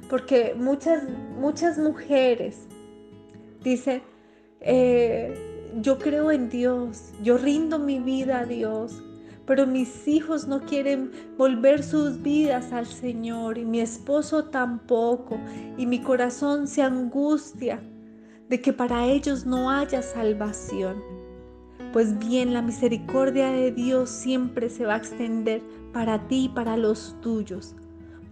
porque 0.08 0.54
muchas, 0.56 1.02
muchas 1.36 1.78
mujeres 1.78 2.68
dicen, 3.64 4.02
eh, 4.60 5.34
yo 5.80 5.98
creo 5.98 6.30
en 6.30 6.48
Dios, 6.48 7.10
yo 7.24 7.38
rindo 7.38 7.80
mi 7.80 7.98
vida 7.98 8.38
a 8.38 8.46
Dios, 8.46 9.02
pero 9.46 9.66
mis 9.66 10.06
hijos 10.06 10.46
no 10.46 10.60
quieren 10.60 11.10
volver 11.36 11.82
sus 11.82 12.22
vidas 12.22 12.72
al 12.72 12.86
Señor 12.86 13.58
y 13.58 13.64
mi 13.64 13.80
esposo 13.80 14.44
tampoco, 14.44 15.40
y 15.76 15.86
mi 15.86 16.02
corazón 16.02 16.68
se 16.68 16.82
angustia 16.82 17.82
de 18.48 18.60
que 18.60 18.72
para 18.72 19.06
ellos 19.06 19.44
no 19.44 19.72
haya 19.72 20.02
salvación. 20.02 21.23
Pues 21.94 22.18
bien, 22.18 22.52
la 22.52 22.60
misericordia 22.60 23.50
de 23.50 23.70
Dios 23.70 24.10
siempre 24.10 24.68
se 24.68 24.84
va 24.84 24.94
a 24.94 24.96
extender 24.96 25.62
para 25.92 26.26
ti 26.26 26.46
y 26.46 26.48
para 26.48 26.76
los 26.76 27.14
tuyos, 27.20 27.76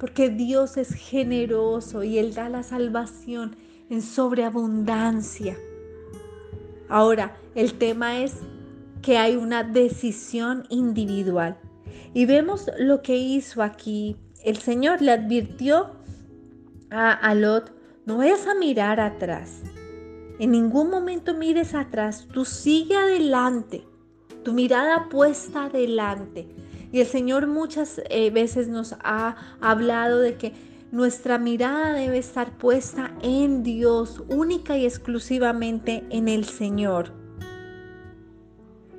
porque 0.01 0.31
Dios 0.31 0.77
es 0.77 0.93
generoso 0.93 2.03
y 2.03 2.19
Él 2.19 2.35
da 2.35 2.49
la 2.49 2.65
salvación 2.65 3.55
en 3.89 4.03
sobreabundancia. 4.03 5.57
Ahora, 6.89 7.37
el 7.55 7.75
tema 7.75 8.19
es 8.19 8.35
que 9.01 9.17
hay 9.17 9.37
una 9.37 9.63
decisión 9.63 10.65
individual. 10.69 11.57
Y 12.15 12.27
vemos 12.27 12.69
lo 12.81 13.01
que 13.01 13.17
hizo 13.17 13.63
aquí. 13.63 14.17
El 14.43 14.57
Señor 14.57 15.01
le 15.01 15.13
advirtió 15.13 15.93
a, 16.91 17.13
a 17.13 17.35
Lot, 17.37 17.73
no 18.07 18.17
vayas 18.17 18.45
a 18.49 18.57
mirar 18.57 18.99
atrás. 18.99 19.63
En 20.43 20.51
ningún 20.51 20.91
momento 20.91 21.35
mires 21.35 21.73
atrás, 21.73 22.27
tú 22.33 22.45
sigue 22.45 22.97
adelante, 22.97 23.87
tu 24.43 24.53
mirada 24.53 25.09
puesta 25.09 25.67
adelante. 25.67 26.49
Y 26.91 26.99
el 26.99 27.07
Señor 27.07 27.47
muchas 27.47 28.03
eh, 28.11 28.29
veces 28.31 28.67
nos 28.67 28.97
ha 29.05 29.37
hablado 29.61 30.19
de 30.19 30.35
que 30.35 30.53
nuestra 30.91 31.39
mirada 31.39 31.93
debe 31.93 32.19
estar 32.19 32.59
puesta 32.59 33.15
en 33.23 33.63
Dios, 33.63 34.21
única 34.31 34.77
y 34.77 34.85
exclusivamente 34.85 36.03
en 36.11 36.27
el 36.27 36.45
Señor. 36.45 37.13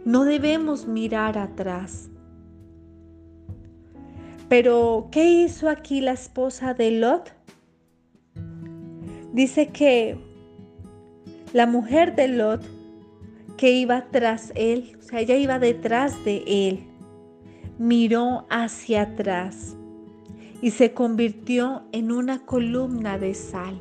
No 0.06 0.24
debemos 0.24 0.88
mirar 0.88 1.38
atrás. 1.38 2.10
Pero, 4.48 5.10
¿qué 5.12 5.30
hizo 5.30 5.68
aquí 5.68 6.00
la 6.00 6.14
esposa 6.14 6.74
de 6.74 6.92
Lot? 6.92 7.34
Dice 9.34 9.68
que 9.68 10.32
la 11.54 11.68
mujer 11.68 12.16
de 12.16 12.28
Lot 12.28 12.64
que 13.58 13.72
iba 13.72 14.08
tras 14.12 14.52
él, 14.56 14.98
o 15.00 15.02
sea, 15.04 15.20
ella 15.20 15.38
iba 15.38 15.60
detrás 15.60 16.26
de 16.26 16.44
él, 16.48 16.88
miró 17.78 18.46
hacia 18.50 19.04
atrás 19.04 19.76
y 20.62 20.72
se 20.72 20.94
convirtió 20.94 21.84
en 21.92 22.12
una 22.12 22.40
columna 22.40 23.20
de 23.20 23.36
sal. 23.36 23.80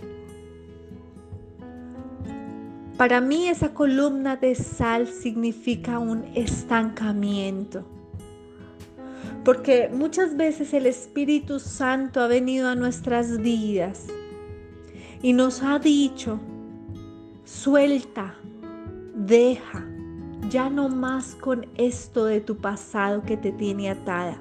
Para 2.99 3.21
mí 3.21 3.49
esa 3.49 3.73
columna 3.73 4.37
de 4.37 4.55
sal 4.55 5.09
significa 5.09 5.99
un 5.99 6.25
estancamiento. 6.35 7.85
Porque 9.45 9.91
muchas 9.93 10.37
veces 10.37 10.73
el 10.73 10.87
Espíritu 10.87 11.59
Santo 11.59 12.21
ha 12.21 12.29
venido 12.29 12.69
a 12.69 12.76
nuestras 12.76 13.38
vidas 13.38 14.07
y 15.21 15.33
nos 15.33 15.62
ha 15.62 15.81
dicho 15.81 16.38
Suelta, 17.52 18.35
deja, 19.14 19.87
ya 20.49 20.71
no 20.71 20.88
más 20.88 21.35
con 21.35 21.66
esto 21.76 22.25
de 22.25 22.40
tu 22.40 22.56
pasado 22.56 23.23
que 23.23 23.37
te 23.37 23.52
tiene 23.52 23.90
atada. 23.90 24.38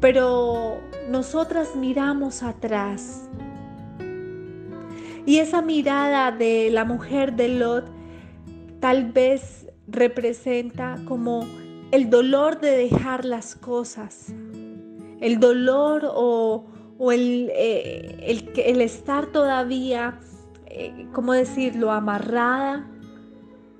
Pero 0.00 0.78
nosotras 1.08 1.76
miramos 1.76 2.42
atrás. 2.42 3.30
Y 5.24 5.38
esa 5.38 5.62
mirada 5.62 6.32
de 6.32 6.68
la 6.72 6.84
mujer 6.84 7.36
de 7.36 7.48
Lot 7.48 7.86
tal 8.80 9.12
vez 9.12 9.68
representa 9.86 10.96
como 11.06 11.46
el 11.92 12.10
dolor 12.10 12.60
de 12.60 12.72
dejar 12.72 13.24
las 13.24 13.54
cosas, 13.54 14.34
el 15.20 15.38
dolor 15.38 16.10
o, 16.12 16.66
el, 17.12 17.52
eh, 17.54 18.18
el, 18.26 18.50
el 18.56 18.80
estar 18.80 19.26
todavía 19.26 20.18
eh, 20.78 21.08
¿cómo 21.12 21.32
decirlo?, 21.32 21.90
amarrada, 21.90 22.86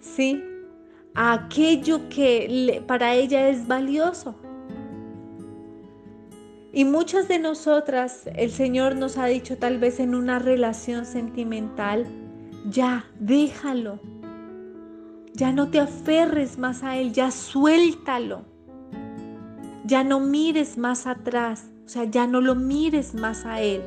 ¿sí? 0.00 0.42
A 1.14 1.34
aquello 1.34 2.08
que 2.08 2.82
para 2.86 3.14
ella 3.14 3.50
es 3.50 3.66
valioso. 3.66 4.34
Y 6.72 6.86
muchas 6.86 7.28
de 7.28 7.38
nosotras, 7.38 8.28
el 8.34 8.50
Señor 8.50 8.96
nos 8.96 9.18
ha 9.18 9.26
dicho 9.26 9.58
tal 9.58 9.78
vez 9.78 10.00
en 10.00 10.14
una 10.14 10.38
relación 10.38 11.04
sentimental, 11.04 12.06
ya, 12.70 13.04
déjalo. 13.20 14.00
Ya 15.34 15.52
no 15.52 15.70
te 15.70 15.80
aferres 15.80 16.58
más 16.58 16.82
a 16.82 16.96
Él, 16.96 17.12
ya 17.12 17.30
suéltalo. 17.30 18.46
Ya 19.84 20.02
no 20.02 20.18
mires 20.18 20.78
más 20.78 21.06
atrás, 21.06 21.70
o 21.84 21.88
sea, 21.88 22.04
ya 22.04 22.26
no 22.26 22.40
lo 22.40 22.54
mires 22.54 23.14
más 23.14 23.44
a 23.44 23.60
Él. 23.60 23.82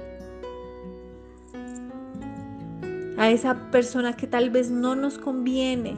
A 3.20 3.30
esa 3.32 3.70
persona 3.70 4.16
que 4.16 4.28
tal 4.28 4.50
vez 4.50 4.72
no 4.72 4.96
nos 4.96 5.18
conviene. 5.18 5.98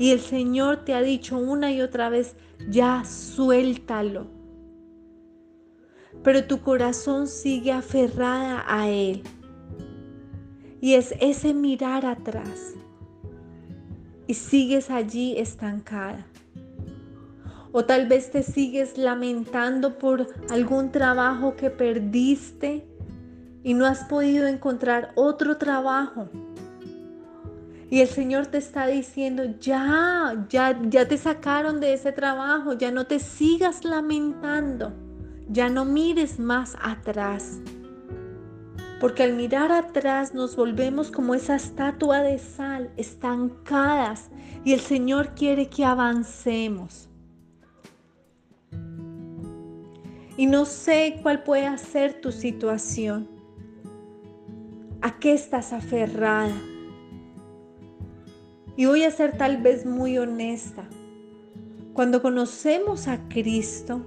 Y 0.00 0.10
el 0.10 0.18
Señor 0.18 0.84
te 0.84 0.94
ha 0.94 1.00
dicho 1.00 1.38
una 1.38 1.70
y 1.70 1.80
otra 1.80 2.08
vez, 2.08 2.34
ya 2.68 3.04
suéltalo. 3.04 4.26
Pero 6.24 6.44
tu 6.46 6.60
corazón 6.60 7.28
sigue 7.28 7.70
aferrada 7.70 8.64
a 8.66 8.88
Él. 8.88 9.22
Y 10.80 10.94
es 10.94 11.14
ese 11.20 11.54
mirar 11.54 12.04
atrás. 12.04 12.74
Y 14.26 14.34
sigues 14.34 14.90
allí 14.90 15.38
estancada. 15.38 16.26
O 17.70 17.84
tal 17.84 18.08
vez 18.08 18.32
te 18.32 18.42
sigues 18.42 18.98
lamentando 18.98 19.98
por 19.98 20.26
algún 20.50 20.90
trabajo 20.90 21.54
que 21.54 21.70
perdiste 21.70 22.89
y 23.62 23.74
no 23.74 23.86
has 23.86 24.04
podido 24.04 24.46
encontrar 24.46 25.12
otro 25.14 25.56
trabajo. 25.56 26.28
Y 27.90 28.00
el 28.00 28.08
Señor 28.08 28.46
te 28.46 28.58
está 28.58 28.86
diciendo, 28.86 29.42
ya, 29.58 30.46
ya, 30.48 30.80
ya 30.88 31.08
te 31.08 31.18
sacaron 31.18 31.80
de 31.80 31.92
ese 31.92 32.12
trabajo, 32.12 32.74
ya 32.74 32.92
no 32.92 33.06
te 33.06 33.18
sigas 33.18 33.84
lamentando, 33.84 34.92
ya 35.48 35.68
no 35.68 35.84
mires 35.84 36.38
más 36.38 36.76
atrás. 36.80 37.58
Porque 39.00 39.24
al 39.24 39.34
mirar 39.34 39.72
atrás 39.72 40.34
nos 40.34 40.54
volvemos 40.54 41.10
como 41.10 41.34
esa 41.34 41.56
estatua 41.56 42.20
de 42.22 42.38
sal, 42.38 42.90
estancadas, 42.96 44.28
y 44.62 44.72
el 44.72 44.80
Señor 44.80 45.34
quiere 45.34 45.68
que 45.68 45.84
avancemos. 45.84 47.08
Y 50.36 50.46
no 50.46 50.64
sé 50.64 51.18
cuál 51.22 51.42
puede 51.42 51.76
ser 51.76 52.20
tu 52.20 52.30
situación. 52.30 53.39
¿A 55.02 55.18
qué 55.18 55.32
estás 55.32 55.72
aferrada? 55.72 56.52
Y 58.76 58.84
voy 58.84 59.04
a 59.04 59.10
ser 59.10 59.36
tal 59.38 59.56
vez 59.56 59.86
muy 59.86 60.18
honesta. 60.18 60.84
Cuando 61.94 62.20
conocemos 62.20 63.08
a 63.08 63.28
Cristo, 63.28 64.02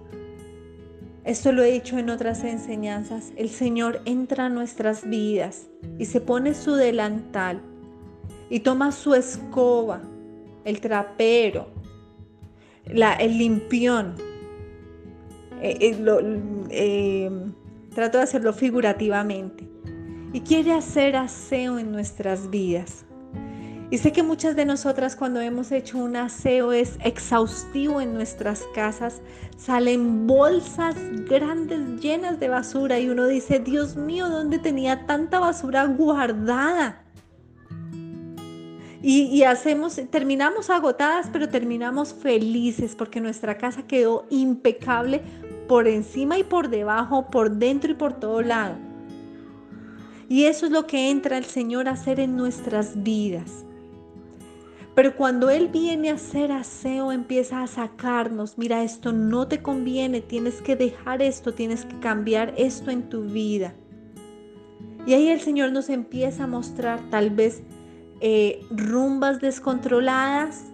esto 1.23 1.51
lo 1.51 1.63
he 1.63 1.71
dicho 1.71 1.97
en 1.97 2.12
otras 2.12 2.43
enseñanzas, 2.43 3.33
el 3.38 3.50
Señor 3.50 4.01
entra 4.05 4.45
a 4.45 4.50
nuestras 4.50 5.09
vidas 5.09 5.67
y 5.97 6.05
se 6.05 6.21
pone 6.21 6.53
su 6.53 6.73
delantal 6.73 7.59
y 8.50 8.59
toma 8.59 8.91
su 8.91 9.15
escoba, 9.15 10.01
el 10.63 10.79
trapero, 10.79 11.67
el 12.85 13.38
limpión. 13.38 14.13
Eh, 15.59 15.77
eh, 15.79 16.41
eh, 16.69 17.31
trato 17.95 18.17
de 18.17 18.23
hacerlo 18.25 18.53
figurativamente. 18.53 19.67
Y 20.33 20.41
quiere 20.41 20.73
hacer 20.73 21.15
aseo 21.15 21.79
en 21.79 21.91
nuestras 21.91 22.49
vidas. 22.49 23.05
Y 23.93 23.99
sé 23.99 24.11
que 24.11 24.23
muchas 24.23 24.55
de 24.55 24.65
nosotras 24.65 25.15
cuando 25.15 25.39
hemos 25.39 25.71
hecho 25.71 25.99
un 25.99 26.15
aseo 26.15 26.71
es 26.71 26.97
exhaustivo 27.03 28.01
en 28.01 28.15
nuestras 28.15 28.63
casas, 28.73 29.21
salen 29.55 30.25
bolsas 30.25 30.95
grandes 31.29 32.01
llenas 32.01 32.39
de 32.39 32.49
basura 32.49 32.99
y 32.99 33.09
uno 33.09 33.27
dice, 33.27 33.59
Dios 33.59 33.95
mío, 33.95 34.29
¿dónde 34.29 34.57
tenía 34.57 35.05
tanta 35.05 35.37
basura 35.37 35.85
guardada? 35.85 37.03
Y, 39.03 39.25
y, 39.25 39.43
hacemos, 39.43 40.01
terminamos 40.09 40.71
agotadas, 40.71 41.29
pero 41.31 41.47
terminamos 41.47 42.15
felices 42.15 42.95
porque 42.95 43.21
nuestra 43.21 43.59
casa 43.59 43.83
quedó 43.83 44.25
impecable 44.31 45.21
por 45.67 45.88
encima 45.88 46.39
y 46.39 46.43
por 46.43 46.69
debajo, 46.69 47.29
por 47.29 47.51
dentro 47.51 47.91
y 47.91 47.93
por 47.93 48.13
todo 48.13 48.41
lado. 48.41 48.75
Y 50.29 50.45
eso 50.45 50.65
es 50.65 50.71
lo 50.71 50.88
que 50.88 51.09
entra 51.09 51.38
el 51.38 51.45
Señor 51.45 51.88
a 51.88 51.91
hacer 51.91 52.19
en 52.19 52.36
nuestras 52.36 53.03
vidas. 53.03 53.65
Pero 54.95 55.15
cuando 55.15 55.49
Él 55.49 55.69
viene 55.69 56.12
a 56.12 56.15
hacer 56.15 56.51
aseo, 56.51 57.12
empieza 57.12 57.63
a 57.63 57.67
sacarnos, 57.67 58.57
mira, 58.57 58.83
esto 58.83 59.12
no 59.12 59.47
te 59.47 59.62
conviene, 59.62 60.21
tienes 60.21 60.62
que 60.62 60.75
dejar 60.75 61.21
esto, 61.21 61.53
tienes 61.53 61.86
que 61.86 61.99
cambiar 61.99 62.53
esto 62.57 62.91
en 62.91 63.09
tu 63.09 63.23
vida. 63.23 63.73
Y 65.05 65.13
ahí 65.13 65.29
el 65.29 65.41
Señor 65.41 65.71
nos 65.71 65.89
empieza 65.89 66.43
a 66.43 66.47
mostrar 66.47 66.99
tal 67.09 67.31
vez 67.31 67.63
eh, 68.21 68.62
rumbas 68.69 69.41
descontroladas, 69.41 70.65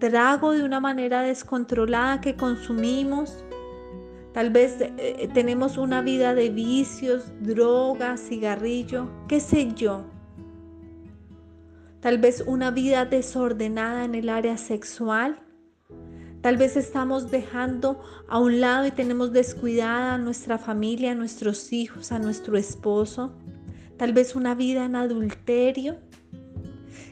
trago 0.00 0.52
de 0.52 0.64
una 0.64 0.80
manera 0.80 1.22
descontrolada 1.22 2.20
que 2.20 2.34
consumimos. 2.34 3.44
Tal 4.32 4.50
vez 4.50 4.76
eh, 4.80 5.28
tenemos 5.32 5.78
una 5.78 6.02
vida 6.02 6.34
de 6.34 6.50
vicios, 6.50 7.32
drogas, 7.40 8.20
cigarrillo, 8.20 9.08
qué 9.26 9.40
sé 9.40 9.72
yo 9.74 10.04
tal 12.00 12.18
vez 12.18 12.44
una 12.46 12.70
vida 12.70 13.04
desordenada 13.04 14.04
en 14.04 14.14
el 14.14 14.28
área 14.28 14.56
sexual. 14.56 15.40
Tal 16.40 16.56
vez 16.56 16.76
estamos 16.76 17.30
dejando 17.30 18.00
a 18.28 18.38
un 18.38 18.60
lado 18.60 18.86
y 18.86 18.92
tenemos 18.92 19.32
descuidada 19.32 20.14
a 20.14 20.18
nuestra 20.18 20.58
familia, 20.58 21.12
a 21.12 21.14
nuestros 21.14 21.72
hijos, 21.72 22.12
a 22.12 22.18
nuestro 22.18 22.56
esposo. 22.56 23.36
Tal 23.96 24.12
vez 24.12 24.36
una 24.36 24.54
vida 24.54 24.84
en 24.84 24.94
adulterio. 24.94 25.98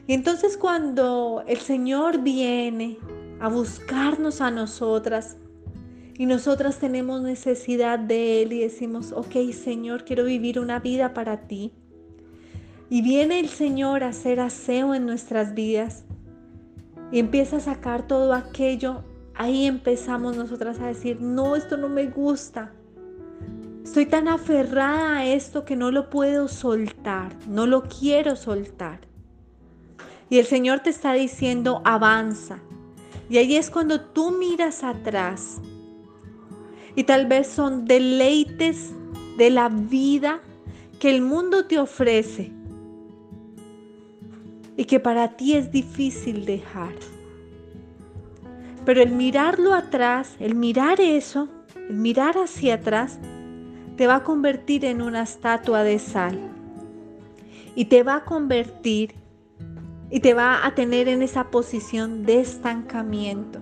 Y 0.07 0.13
entonces 0.13 0.55
cuando 0.55 1.43
el 1.45 1.57
Señor 1.57 2.21
viene 2.21 2.97
a 3.41 3.49
buscarnos 3.49 4.39
a 4.39 4.49
nosotras 4.49 5.35
y 6.17 6.25
nosotras 6.25 6.79
tenemos 6.79 7.21
necesidad 7.21 7.99
de 7.99 8.41
Él 8.41 8.53
y 8.53 8.59
decimos, 8.61 9.11
ok 9.11 9.35
Señor, 9.53 10.03
quiero 10.03 10.23
vivir 10.23 10.59
una 10.59 10.79
vida 10.79 11.13
para 11.13 11.47
ti. 11.47 11.71
Y 12.89 13.01
viene 13.01 13.39
el 13.39 13.49
Señor 13.49 14.03
a 14.03 14.09
hacer 14.09 14.39
aseo 14.39 14.95
en 14.95 15.05
nuestras 15.05 15.53
vidas 15.53 16.05
y 17.11 17.19
empieza 17.19 17.57
a 17.57 17.59
sacar 17.59 18.07
todo 18.07 18.33
aquello. 18.33 19.03
Ahí 19.35 19.65
empezamos 19.65 20.35
nosotras 20.35 20.79
a 20.79 20.87
decir, 20.87 21.21
no, 21.21 21.55
esto 21.55 21.77
no 21.77 21.89
me 21.89 22.07
gusta. 22.07 22.71
Estoy 23.83 24.07
tan 24.07 24.27
aferrada 24.27 25.17
a 25.17 25.25
esto 25.25 25.65
que 25.65 25.75
no 25.75 25.91
lo 25.91 26.09
puedo 26.09 26.47
soltar, 26.47 27.35
no 27.47 27.67
lo 27.67 27.83
quiero 27.83 28.35
soltar. 28.35 29.01
Y 30.29 30.39
el 30.39 30.45
Señor 30.45 30.79
te 30.79 30.89
está 30.89 31.13
diciendo, 31.13 31.81
avanza. 31.85 32.59
Y 33.29 33.37
ahí 33.37 33.55
es 33.55 33.69
cuando 33.69 34.01
tú 34.01 34.31
miras 34.31 34.83
atrás. 34.83 35.61
Y 36.97 37.03
tal 37.03 37.27
vez 37.27 37.45
son 37.47 37.85
deleites 37.85 38.91
de 39.37 39.51
la 39.51 39.69
vida 39.69 40.41
que 40.99 41.11
el 41.15 41.21
mundo 41.21 41.67
te 41.67 41.77
ofrece 41.77 42.51
y 44.75 44.85
que 44.85 44.99
para 44.99 45.37
ti 45.37 45.53
es 45.53 45.71
difícil 45.71 46.43
dejar. 46.45 46.95
Pero 48.83 49.03
el 49.03 49.11
mirarlo 49.11 49.75
atrás, 49.75 50.35
el 50.39 50.55
mirar 50.55 50.99
eso, 50.99 51.49
el 51.87 51.97
mirar 51.97 52.35
hacia 52.35 52.73
atrás, 52.73 53.19
te 53.95 54.07
va 54.07 54.15
a 54.15 54.23
convertir 54.23 54.83
en 54.83 55.03
una 55.03 55.21
estatua 55.21 55.83
de 55.83 55.99
sal. 55.99 56.39
Y 57.75 57.85
te 57.85 58.01
va 58.01 58.15
a 58.15 58.25
convertir 58.25 59.13
y 60.09 60.19
te 60.19 60.33
va 60.33 60.65
a 60.65 60.73
tener 60.73 61.07
en 61.09 61.21
esa 61.21 61.51
posición 61.51 62.23
de 62.23 62.39
estancamiento. 62.39 63.61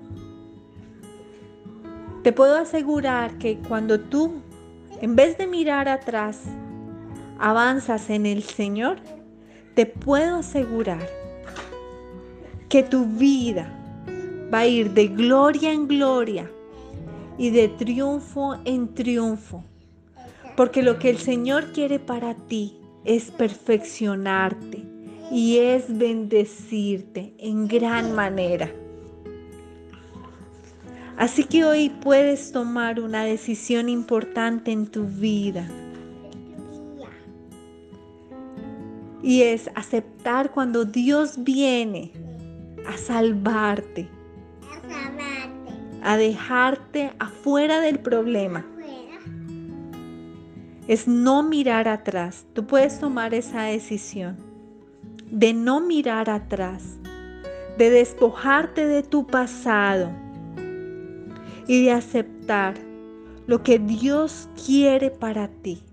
Te 2.26 2.34
puedo 2.34 2.58
asegurar 2.58 3.38
que 3.38 3.60
cuando 3.60 4.00
tú, 4.00 4.42
en 5.00 5.16
vez 5.16 5.38
de 5.38 5.46
mirar 5.46 5.88
atrás, 5.88 6.42
avanzas 7.38 8.10
en 8.10 8.26
el 8.26 8.42
Señor, 8.42 8.98
te 9.76 9.86
puedo 9.86 10.38
asegurar 10.38 11.08
que 12.68 12.82
tu 12.82 13.06
vida 13.06 13.72
va 14.52 14.62
a 14.62 14.66
ir 14.66 14.90
de 14.96 15.08
gloria 15.08 15.72
en 15.72 15.88
gloria 15.88 16.50
y 17.38 17.52
de 17.52 17.68
triunfo 17.68 18.58
en 18.66 18.96
triunfo. 18.96 19.64
Porque 20.58 20.82
lo 20.82 20.98
que 20.98 21.12
el 21.12 21.20
Señor 21.20 21.74
quiere 21.74 22.00
para 22.00 22.34
ti 22.34 22.82
es 23.04 23.30
perfeccionarte 23.30 24.84
y 25.30 25.58
es 25.58 25.96
bendecirte 25.96 27.36
en 27.38 27.68
gran 27.68 28.16
manera. 28.16 28.72
Así 31.18 31.46
que 31.46 31.64
hoy 31.64 31.90
puedes 31.90 32.52
tomar 32.52 33.00
una 33.00 33.24
decisión 33.24 33.88
importante 33.88 34.72
en 34.72 34.88
tu 34.88 35.06
vida. 35.06 35.66
Y 39.24 39.44
es 39.44 39.70
aceptar 39.76 40.52
cuando 40.52 40.84
Dios 40.84 41.44
viene 41.44 42.12
a 42.86 42.98
salvarte. 42.98 44.10
A 46.04 46.18
dejarte 46.18 47.14
afuera 47.18 47.80
del 47.80 48.00
problema. 48.00 48.66
es 50.88 51.08
no 51.08 51.42
mirar 51.42 51.88
atrás. 51.88 52.46
Tú 52.54 52.68
puedes 52.68 53.00
tomar 53.00 53.34
esa 53.34 53.64
decisión 53.64 54.38
de 55.32 55.52
no 55.52 55.82
mirar 55.82 56.30
atrás, 56.30 57.00
de 57.80 57.90
despojarte 57.90 58.86
de 58.86 59.02
tu 59.02 59.26
pasado 59.26 60.12
y 61.68 61.86
de 61.86 61.92
aceptar 61.92 62.76
lo 63.48 63.64
que 63.64 63.80
Dios 63.80 64.50
quiere 64.66 65.12
para 65.12 65.48
ti 65.48 65.84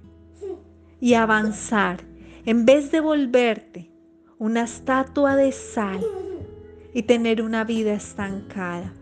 y 1.00 1.14
avanzar 1.14 2.00
en 2.44 2.64
vez 2.64 2.90
de 2.90 3.00
volverte 3.00 3.90
una 4.38 4.62
estatua 4.62 5.36
de 5.36 5.52
sal 5.52 6.00
y 6.92 7.02
tener 7.02 7.42
una 7.42 7.64
vida 7.64 7.92
estancada. 7.92 8.92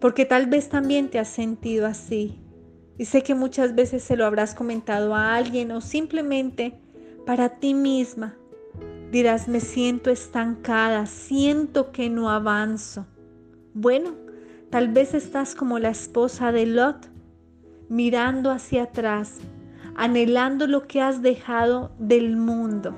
Porque 0.00 0.24
tal 0.24 0.46
vez 0.46 0.68
también 0.68 1.10
te 1.10 1.18
has 1.18 1.28
sentido 1.28 1.86
así 1.86 2.38
y 2.96 3.06
sé 3.06 3.22
que 3.22 3.34
muchas 3.34 3.74
veces 3.74 4.02
se 4.02 4.16
lo 4.16 4.26
habrás 4.26 4.54
comentado 4.54 5.14
a 5.14 5.34
alguien 5.34 5.72
o 5.72 5.80
simplemente 5.80 6.74
para 7.26 7.48
ti 7.58 7.74
misma. 7.74 8.36
Dirás, 9.10 9.48
me 9.48 9.60
siento 9.60 10.10
estancada, 10.10 11.06
siento 11.06 11.92
que 11.92 12.08
no 12.08 12.30
avanzo. 12.30 13.06
Bueno, 13.74 14.14
tal 14.70 14.88
vez 14.88 15.14
estás 15.14 15.54
como 15.54 15.78
la 15.78 15.90
esposa 15.90 16.52
de 16.52 16.66
Lot, 16.66 17.08
mirando 17.88 18.50
hacia 18.50 18.84
atrás, 18.84 19.38
anhelando 19.96 20.66
lo 20.66 20.86
que 20.86 21.00
has 21.00 21.22
dejado 21.22 21.92
del 21.98 22.36
mundo. 22.36 22.94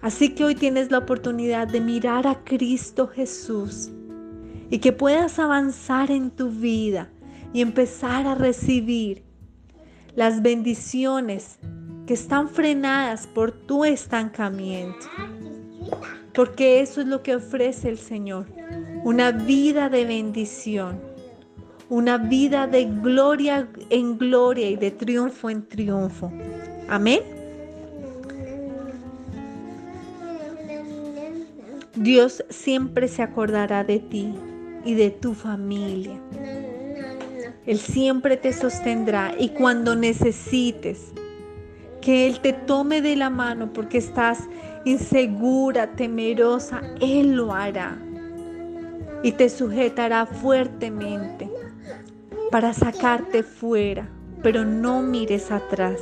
Así 0.00 0.34
que 0.34 0.44
hoy 0.44 0.56
tienes 0.56 0.90
la 0.90 0.98
oportunidad 0.98 1.68
de 1.68 1.80
mirar 1.80 2.26
a 2.26 2.42
Cristo 2.42 3.06
Jesús 3.06 3.90
y 4.68 4.78
que 4.78 4.92
puedas 4.92 5.38
avanzar 5.38 6.10
en 6.10 6.32
tu 6.32 6.50
vida 6.50 7.08
y 7.52 7.60
empezar 7.60 8.26
a 8.26 8.34
recibir 8.34 9.22
las 10.16 10.42
bendiciones 10.42 11.60
que 12.06 12.14
están 12.14 12.48
frenadas 12.48 13.28
por 13.28 13.52
tu 13.52 13.84
estancamiento. 13.84 15.06
Porque 16.34 16.80
eso 16.80 17.00
es 17.00 17.06
lo 17.06 17.22
que 17.22 17.36
ofrece 17.36 17.88
el 17.88 17.98
Señor. 17.98 18.46
Una 19.04 19.32
vida 19.32 19.88
de 19.88 20.04
bendición. 20.04 21.00
Una 21.88 22.18
vida 22.18 22.68
de 22.68 22.84
gloria 22.84 23.68
en 23.90 24.16
gloria 24.16 24.70
y 24.70 24.76
de 24.76 24.92
triunfo 24.92 25.50
en 25.50 25.66
triunfo. 25.66 26.32
Amén. 26.88 27.20
Dios 31.96 32.44
siempre 32.48 33.08
se 33.08 33.22
acordará 33.22 33.82
de 33.82 33.98
ti 33.98 34.34
y 34.84 34.94
de 34.94 35.10
tu 35.10 35.34
familia. 35.34 36.20
Él 37.66 37.78
siempre 37.78 38.36
te 38.36 38.52
sostendrá 38.52 39.34
y 39.36 39.48
cuando 39.48 39.96
necesites 39.96 41.12
que 42.00 42.28
Él 42.28 42.38
te 42.38 42.52
tome 42.52 43.02
de 43.02 43.16
la 43.16 43.30
mano 43.30 43.72
porque 43.72 43.98
estás 43.98 44.48
insegura, 44.84 45.88
temerosa, 45.96 46.82
Él 47.00 47.32
lo 47.32 47.52
hará 47.52 47.98
y 49.22 49.32
te 49.32 49.48
sujetará 49.48 50.26
fuertemente 50.26 51.48
para 52.50 52.74
sacarte 52.74 53.42
fuera, 53.42 54.08
pero 54.42 54.64
no 54.64 55.02
mires 55.02 55.50
atrás, 55.50 56.00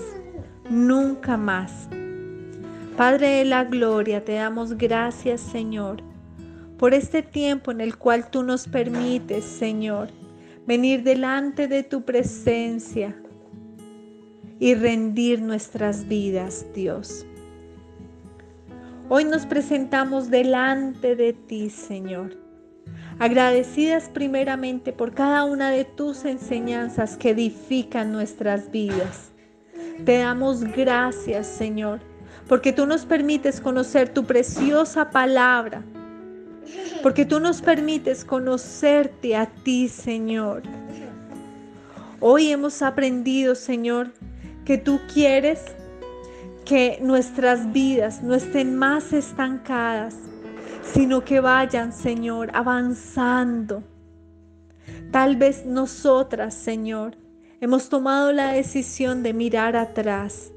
nunca 0.68 1.36
más. 1.36 1.88
Padre 2.96 3.28
de 3.28 3.44
la 3.44 3.64
Gloria, 3.64 4.24
te 4.24 4.32
damos 4.32 4.76
gracias, 4.76 5.40
Señor, 5.40 6.02
por 6.78 6.94
este 6.94 7.22
tiempo 7.22 7.70
en 7.70 7.80
el 7.80 7.96
cual 7.96 8.30
tú 8.30 8.42
nos 8.42 8.66
permites, 8.66 9.44
Señor, 9.44 10.08
venir 10.66 11.02
delante 11.02 11.68
de 11.68 11.82
tu 11.82 12.02
presencia 12.02 13.14
y 14.58 14.74
rendir 14.74 15.40
nuestras 15.40 16.06
vidas, 16.08 16.66
Dios. 16.74 17.26
Hoy 19.08 19.24
nos 19.24 19.46
presentamos 19.46 20.30
delante 20.30 21.16
de 21.16 21.32
ti, 21.32 21.70
Señor, 21.70 22.36
agradecidas 23.20 24.08
primeramente 24.08 24.92
por 24.92 25.14
cada 25.14 25.44
una 25.44 25.70
de 25.70 25.84
tus 25.84 26.24
enseñanzas 26.24 27.16
que 27.16 27.30
edifican 27.30 28.10
nuestras 28.10 28.72
vidas. 28.72 29.30
Te 30.04 30.18
damos 30.18 30.64
gracias, 30.64 31.46
Señor, 31.46 32.00
porque 32.48 32.72
tú 32.72 32.86
nos 32.86 33.04
permites 33.04 33.60
conocer 33.60 34.08
tu 34.08 34.24
preciosa 34.24 35.10
palabra 35.10 35.84
porque 37.02 37.24
tú 37.24 37.40
nos 37.40 37.62
permites 37.62 38.24
conocerte 38.24 39.36
a 39.36 39.46
ti, 39.46 39.88
Señor. 39.88 40.62
Hoy 42.20 42.50
hemos 42.50 42.82
aprendido, 42.82 43.54
Señor, 43.54 44.12
que 44.64 44.76
tú 44.76 45.00
quieres 45.12 45.60
que 46.64 46.98
nuestras 47.00 47.72
vidas 47.72 48.22
no 48.22 48.34
estén 48.34 48.76
más 48.76 49.12
estancadas, 49.12 50.14
sino 50.92 51.24
que 51.24 51.40
vayan, 51.40 51.92
Señor, 51.92 52.50
avanzando. 52.54 53.82
Tal 55.10 55.36
vez 55.36 55.64
nosotras, 55.66 56.54
Señor, 56.54 57.16
hemos 57.60 57.88
tomado 57.88 58.32
la 58.32 58.52
decisión 58.52 59.22
de 59.22 59.32
mirar 59.32 59.76
atrás. 59.76 60.52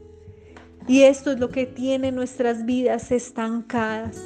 Y 0.88 1.04
esto 1.04 1.32
es 1.32 1.40
lo 1.40 1.50
que 1.50 1.66
tiene 1.66 2.12
nuestras 2.12 2.66
vidas 2.66 3.12
estancadas. 3.12 4.22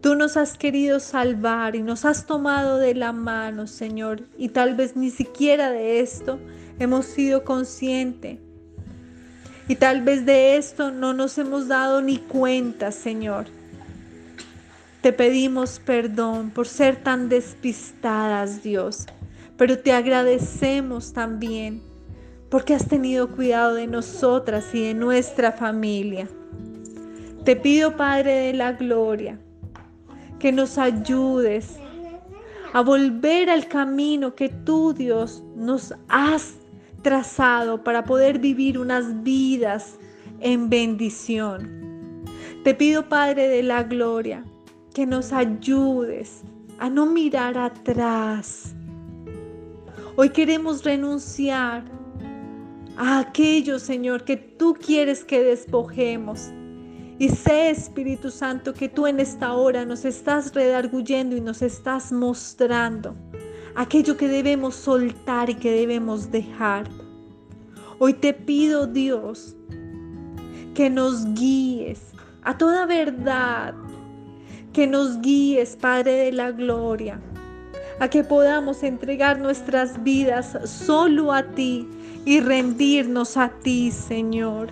Tú 0.00 0.14
nos 0.14 0.36
has 0.36 0.56
querido 0.56 0.98
salvar 0.98 1.76
y 1.76 1.82
nos 1.82 2.04
has 2.04 2.26
tomado 2.26 2.78
de 2.78 2.94
la 2.94 3.12
mano, 3.12 3.66
Señor, 3.66 4.22
y 4.38 4.48
tal 4.48 4.74
vez 4.74 4.96
ni 4.96 5.10
siquiera 5.10 5.70
de 5.70 6.00
esto 6.00 6.38
hemos 6.78 7.04
sido 7.04 7.44
conscientes. 7.44 8.38
Y 9.68 9.76
tal 9.76 10.02
vez 10.02 10.24
de 10.24 10.56
esto 10.56 10.90
no 10.90 11.12
nos 11.12 11.38
hemos 11.38 11.68
dado 11.68 12.00
ni 12.02 12.16
cuenta, 12.16 12.90
Señor. 12.90 13.59
Te 15.02 15.14
pedimos 15.14 15.80
perdón 15.80 16.50
por 16.50 16.68
ser 16.68 16.96
tan 16.96 17.30
despistadas, 17.30 18.62
Dios, 18.62 19.06
pero 19.56 19.78
te 19.78 19.92
agradecemos 19.92 21.14
también 21.14 21.82
porque 22.50 22.74
has 22.74 22.86
tenido 22.86 23.30
cuidado 23.30 23.74
de 23.74 23.86
nosotras 23.86 24.74
y 24.74 24.88
de 24.88 24.94
nuestra 24.94 25.52
familia. 25.52 26.28
Te 27.44 27.56
pido, 27.56 27.96
Padre 27.96 28.32
de 28.32 28.52
la 28.52 28.72
Gloria, 28.72 29.38
que 30.38 30.52
nos 30.52 30.76
ayudes 30.76 31.78
a 32.74 32.82
volver 32.82 33.48
al 33.48 33.68
camino 33.68 34.34
que 34.34 34.50
tú, 34.50 34.92
Dios, 34.92 35.42
nos 35.56 35.94
has 36.08 36.54
trazado 37.02 37.82
para 37.82 38.04
poder 38.04 38.38
vivir 38.38 38.78
unas 38.78 39.22
vidas 39.22 39.98
en 40.40 40.68
bendición. 40.68 42.24
Te 42.64 42.74
pido, 42.74 43.08
Padre 43.08 43.48
de 43.48 43.62
la 43.62 43.84
Gloria, 43.84 44.44
que 44.94 45.06
nos 45.06 45.32
ayudes 45.32 46.42
a 46.78 46.90
no 46.90 47.06
mirar 47.06 47.56
atrás. 47.56 48.74
Hoy 50.16 50.30
queremos 50.30 50.84
renunciar 50.84 51.84
a 52.96 53.20
aquello, 53.20 53.78
Señor, 53.78 54.24
que 54.24 54.36
tú 54.36 54.74
quieres 54.74 55.24
que 55.24 55.42
despojemos 55.42 56.50
y 57.18 57.28
sé, 57.28 57.70
Espíritu 57.70 58.30
Santo, 58.30 58.72
que 58.72 58.88
tú 58.88 59.06
en 59.06 59.20
esta 59.20 59.52
hora 59.52 59.84
nos 59.84 60.06
estás 60.06 60.54
redarguyendo 60.54 61.36
y 61.36 61.40
nos 61.40 61.60
estás 61.60 62.12
mostrando 62.12 63.14
aquello 63.74 64.16
que 64.16 64.26
debemos 64.26 64.74
soltar 64.74 65.50
y 65.50 65.54
que 65.54 65.70
debemos 65.70 66.30
dejar. 66.30 66.88
Hoy 67.98 68.14
te 68.14 68.32
pido, 68.32 68.86
Dios, 68.86 69.54
que 70.74 70.88
nos 70.88 71.26
guíes 71.34 72.00
a 72.42 72.56
toda 72.56 72.86
verdad, 72.86 73.74
que 74.72 74.86
nos 74.86 75.20
guíes, 75.20 75.76
Padre 75.76 76.12
de 76.12 76.32
la 76.32 76.52
Gloria, 76.52 77.20
a 77.98 78.08
que 78.08 78.24
podamos 78.24 78.82
entregar 78.82 79.38
nuestras 79.38 80.02
vidas 80.02 80.56
solo 80.64 81.32
a 81.32 81.42
ti 81.42 81.88
y 82.24 82.40
rendirnos 82.40 83.36
a 83.36 83.48
ti, 83.48 83.90
Señor. 83.90 84.68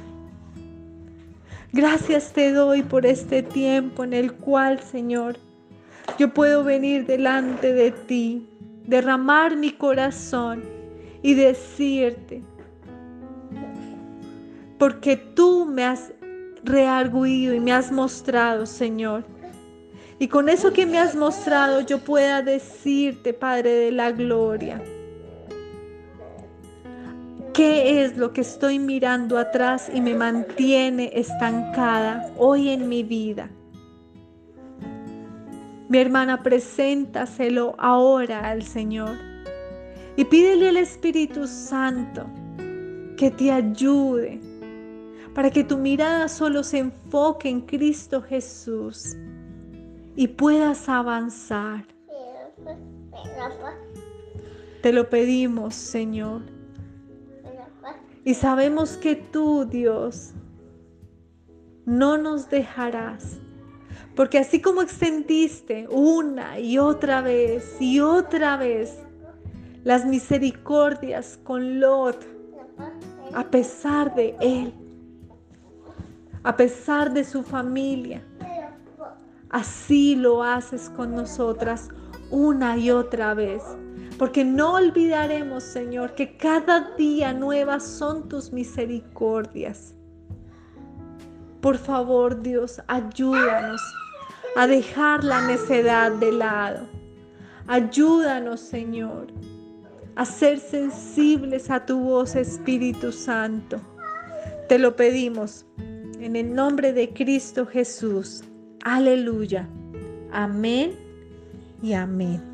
Gracias 1.72 2.32
te 2.32 2.52
doy 2.52 2.82
por 2.82 3.04
este 3.04 3.42
tiempo 3.42 4.04
en 4.04 4.14
el 4.14 4.32
cual, 4.32 4.80
Señor, 4.80 5.36
yo 6.18 6.32
puedo 6.32 6.64
venir 6.64 7.06
delante 7.06 7.74
de 7.74 7.90
ti, 7.90 8.48
derramar 8.86 9.56
mi 9.56 9.72
corazón 9.72 10.62
y 11.22 11.34
decirte, 11.34 12.42
porque 14.78 15.16
tú 15.16 15.66
me 15.66 15.84
has 15.84 16.12
rearguido 16.64 17.54
y 17.54 17.60
me 17.60 17.72
has 17.72 17.92
mostrado, 17.92 18.64
Señor. 18.64 19.24
Y 20.18 20.28
con 20.28 20.48
eso 20.48 20.72
que 20.72 20.86
me 20.86 20.98
has 20.98 21.14
mostrado 21.14 21.80
yo 21.80 21.98
pueda 21.98 22.42
decirte, 22.42 23.32
Padre 23.32 23.70
de 23.70 23.92
la 23.92 24.10
Gloria, 24.10 24.82
¿Qué 27.58 28.04
es 28.04 28.16
lo 28.16 28.32
que 28.32 28.42
estoy 28.42 28.78
mirando 28.78 29.36
atrás 29.36 29.90
y 29.92 30.00
me 30.00 30.14
mantiene 30.14 31.10
estancada 31.12 32.32
hoy 32.36 32.68
en 32.68 32.88
mi 32.88 33.02
vida? 33.02 33.50
Mi 35.88 35.98
hermana, 35.98 36.44
preséntaselo 36.44 37.74
ahora 37.76 38.48
al 38.48 38.62
Señor 38.62 39.16
Y 40.16 40.24
pídele 40.24 40.68
al 40.68 40.76
Espíritu 40.76 41.48
Santo 41.48 42.26
que 43.16 43.32
te 43.32 43.50
ayude 43.50 44.40
para 45.34 45.50
que 45.50 45.64
tu 45.64 45.78
mirada 45.78 46.28
solo 46.28 46.62
se 46.62 46.78
enfoque 46.78 47.48
en 47.48 47.62
Cristo 47.62 48.22
Jesús 48.22 49.16
y 50.18 50.26
puedas 50.26 50.88
avanzar. 50.88 51.84
Te 54.82 54.92
lo 54.92 55.08
pedimos, 55.08 55.76
Señor. 55.76 56.42
Y 58.24 58.34
sabemos 58.34 58.96
que 58.96 59.14
tú, 59.14 59.64
Dios, 59.64 60.32
no 61.86 62.18
nos 62.18 62.50
dejarás. 62.50 63.38
Porque 64.16 64.38
así 64.38 64.60
como 64.60 64.82
extendiste 64.82 65.86
una 65.88 66.58
y 66.58 66.78
otra 66.78 67.20
vez 67.20 67.80
y 67.80 68.00
otra 68.00 68.56
vez 68.56 68.98
las 69.84 70.04
misericordias 70.04 71.38
con 71.44 71.78
Lot, 71.78 72.26
a 73.34 73.44
pesar 73.44 74.16
de 74.16 74.34
él, 74.40 74.74
a 76.42 76.56
pesar 76.56 77.12
de 77.12 77.22
su 77.22 77.44
familia, 77.44 78.20
así 79.50 80.14
lo 80.16 80.42
haces 80.42 80.90
con 80.90 81.14
nosotras 81.14 81.88
una 82.30 82.76
y 82.76 82.90
otra 82.90 83.34
vez. 83.34 83.62
Porque 84.18 84.44
no 84.44 84.74
olvidaremos, 84.74 85.62
Señor, 85.62 86.14
que 86.14 86.36
cada 86.36 86.94
día 86.96 87.32
nuevas 87.32 87.84
son 87.84 88.28
tus 88.28 88.52
misericordias. 88.52 89.94
Por 91.60 91.78
favor, 91.78 92.42
Dios, 92.42 92.80
ayúdanos 92.88 93.80
a 94.56 94.66
dejar 94.66 95.22
la 95.22 95.46
necedad 95.46 96.10
de 96.12 96.32
lado. 96.32 96.86
Ayúdanos, 97.68 98.60
Señor, 98.60 99.28
a 100.16 100.24
ser 100.24 100.58
sensibles 100.58 101.70
a 101.70 101.84
tu 101.84 102.00
voz, 102.00 102.34
Espíritu 102.34 103.12
Santo. 103.12 103.80
Te 104.68 104.78
lo 104.78 104.96
pedimos 104.96 105.64
en 106.18 106.34
el 106.34 106.54
nombre 106.54 106.92
de 106.92 107.12
Cristo 107.12 107.66
Jesús. 107.66 108.42
Aleluya. 108.84 109.68
Amén 110.32 110.92
y 111.82 111.92
amén. 111.92 112.47